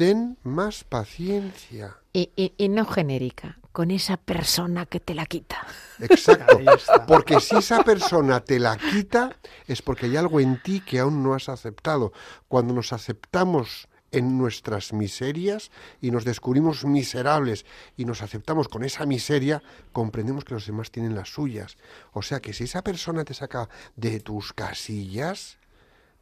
[0.00, 1.96] ten más paciencia.
[2.12, 5.66] Y, y- y no genérica, con esa persona que te la quita.
[5.98, 6.58] Exacto.
[6.58, 7.04] Ahí está.
[7.06, 9.36] Porque si esa persona te la quita,
[9.66, 12.12] es porque hay algo en ti que aún no has aceptado.
[12.48, 15.70] Cuando nos aceptamos en nuestras miserias
[16.00, 17.64] y nos descubrimos miserables
[17.96, 21.76] y nos aceptamos con esa miseria, comprendemos que los demás tienen las suyas.
[22.12, 25.58] O sea que si esa persona te saca de tus casillas,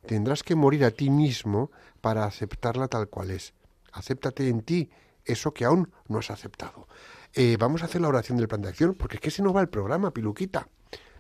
[0.05, 1.71] tendrás que morir a ti mismo
[2.03, 3.55] para aceptarla tal cual es.
[3.93, 4.91] Acéptate en ti
[5.25, 6.89] eso que aún no has aceptado.
[7.35, 9.53] Eh, vamos a hacer la oración del plan de acción, porque es que si no
[9.53, 10.69] va el programa, Piluquita.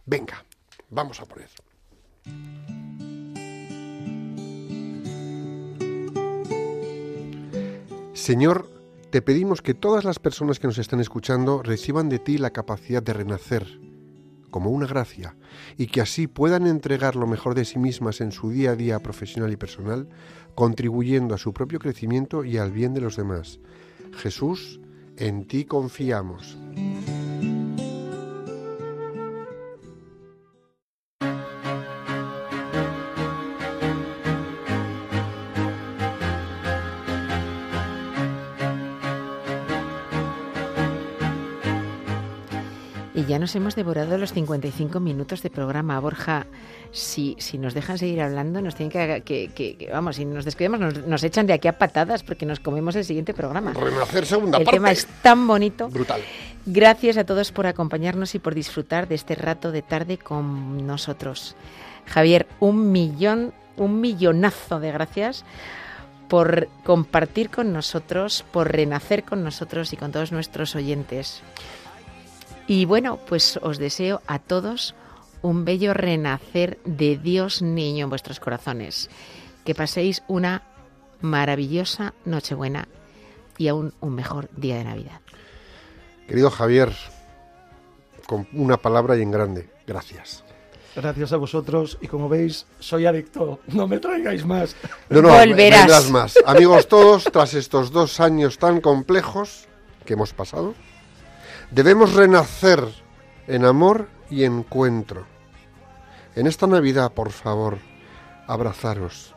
[0.06, 0.44] Venga,
[0.90, 1.50] vamos a poner.
[8.14, 8.68] Señor,
[9.10, 13.02] te pedimos que todas las personas que nos están escuchando reciban de ti la capacidad
[13.02, 13.80] de renacer,
[14.50, 15.36] como una gracia
[15.76, 18.98] y que así puedan entregar lo mejor de sí mismas en su día a día
[19.00, 20.08] profesional y personal,
[20.54, 23.60] contribuyendo a su propio crecimiento y al bien de los demás.
[24.16, 24.80] Jesús,
[25.16, 26.58] en ti confiamos.
[43.18, 45.98] Y ya nos hemos devorado los 55 minutos de programa.
[45.98, 46.46] Borja,
[46.92, 50.44] si, si nos dejan seguir hablando, nos tienen que, que- que- que- vamos, si nos
[50.44, 53.72] descuidamos, nos, nos echan de aquí a patadas porque nos comemos el siguiente programa.
[53.72, 54.76] Renacer segunda El parte.
[54.76, 55.88] tema es tan bonito.
[55.88, 56.20] Brutal.
[56.64, 61.56] Gracias a todos por acompañarnos y por disfrutar de este rato de tarde con nosotros.
[62.06, 65.44] Javier, un millón, un millonazo de gracias
[66.28, 71.42] por compartir con nosotros, por renacer con nosotros y con todos nuestros oyentes.
[72.68, 74.94] Y bueno, pues os deseo a todos
[75.40, 79.08] un bello renacer de Dios niño en vuestros corazones.
[79.64, 80.62] Que paséis una
[81.22, 82.86] maravillosa Nochebuena
[83.56, 85.20] y aún un mejor día de Navidad.
[86.28, 86.92] Querido Javier,
[88.26, 90.44] con una palabra y en grande, gracias.
[90.94, 93.60] Gracias a vosotros y como veis, soy adicto.
[93.68, 94.76] No me traigáis más.
[95.08, 96.10] No, no, Volverás.
[96.10, 96.34] más.
[96.44, 99.68] Amigos todos, tras estos dos años tan complejos
[100.04, 100.74] que hemos pasado,
[101.70, 102.86] debemos renacer
[103.46, 105.26] en amor y encuentro.
[106.34, 107.78] En esta Navidad, por favor,
[108.46, 109.34] abrazaros,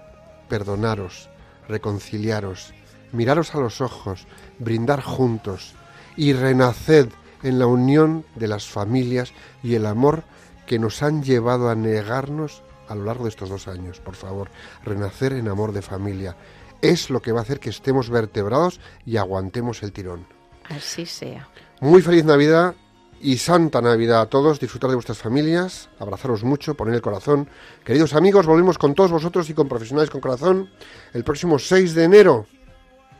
[0.47, 1.29] perdonaros,
[1.67, 2.73] reconciliaros,
[3.11, 4.27] miraros a los ojos,
[4.59, 5.73] brindar juntos
[6.15, 7.09] y renaced
[7.43, 10.23] en la unión de las familias y el amor
[10.65, 13.99] que nos han llevado a negarnos a lo largo de estos dos años.
[13.99, 14.49] Por favor,
[14.83, 16.35] renacer en amor de familia
[16.81, 20.25] es lo que va a hacer que estemos vertebrados y aguantemos el tirón.
[20.69, 21.47] Así sea.
[21.81, 22.75] Muy feliz Navidad
[23.19, 24.59] y Santa Navidad a todos.
[24.59, 27.49] Disfrutar de vuestras familias, abrazaros mucho, poner el corazón.
[27.83, 30.69] Queridos amigos, volvemos con todos vosotros y con profesionales con corazón
[31.11, 32.45] el próximo 6 de enero,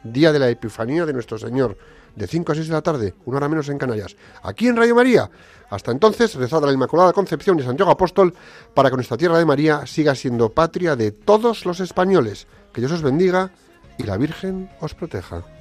[0.04, 1.76] día de la Epifanía de nuestro Señor,
[2.16, 4.94] de 5 a 6 de la tarde, una hora menos en Canarias, aquí en Radio
[4.94, 5.32] María.
[5.72, 8.32] Hasta entonces, rezad a la Inmaculada Concepción de Santiago Apóstol
[8.76, 12.46] para que nuestra tierra de María siga siendo patria de todos los españoles.
[12.72, 13.52] Que Dios os bendiga
[13.98, 15.61] y la Virgen os proteja.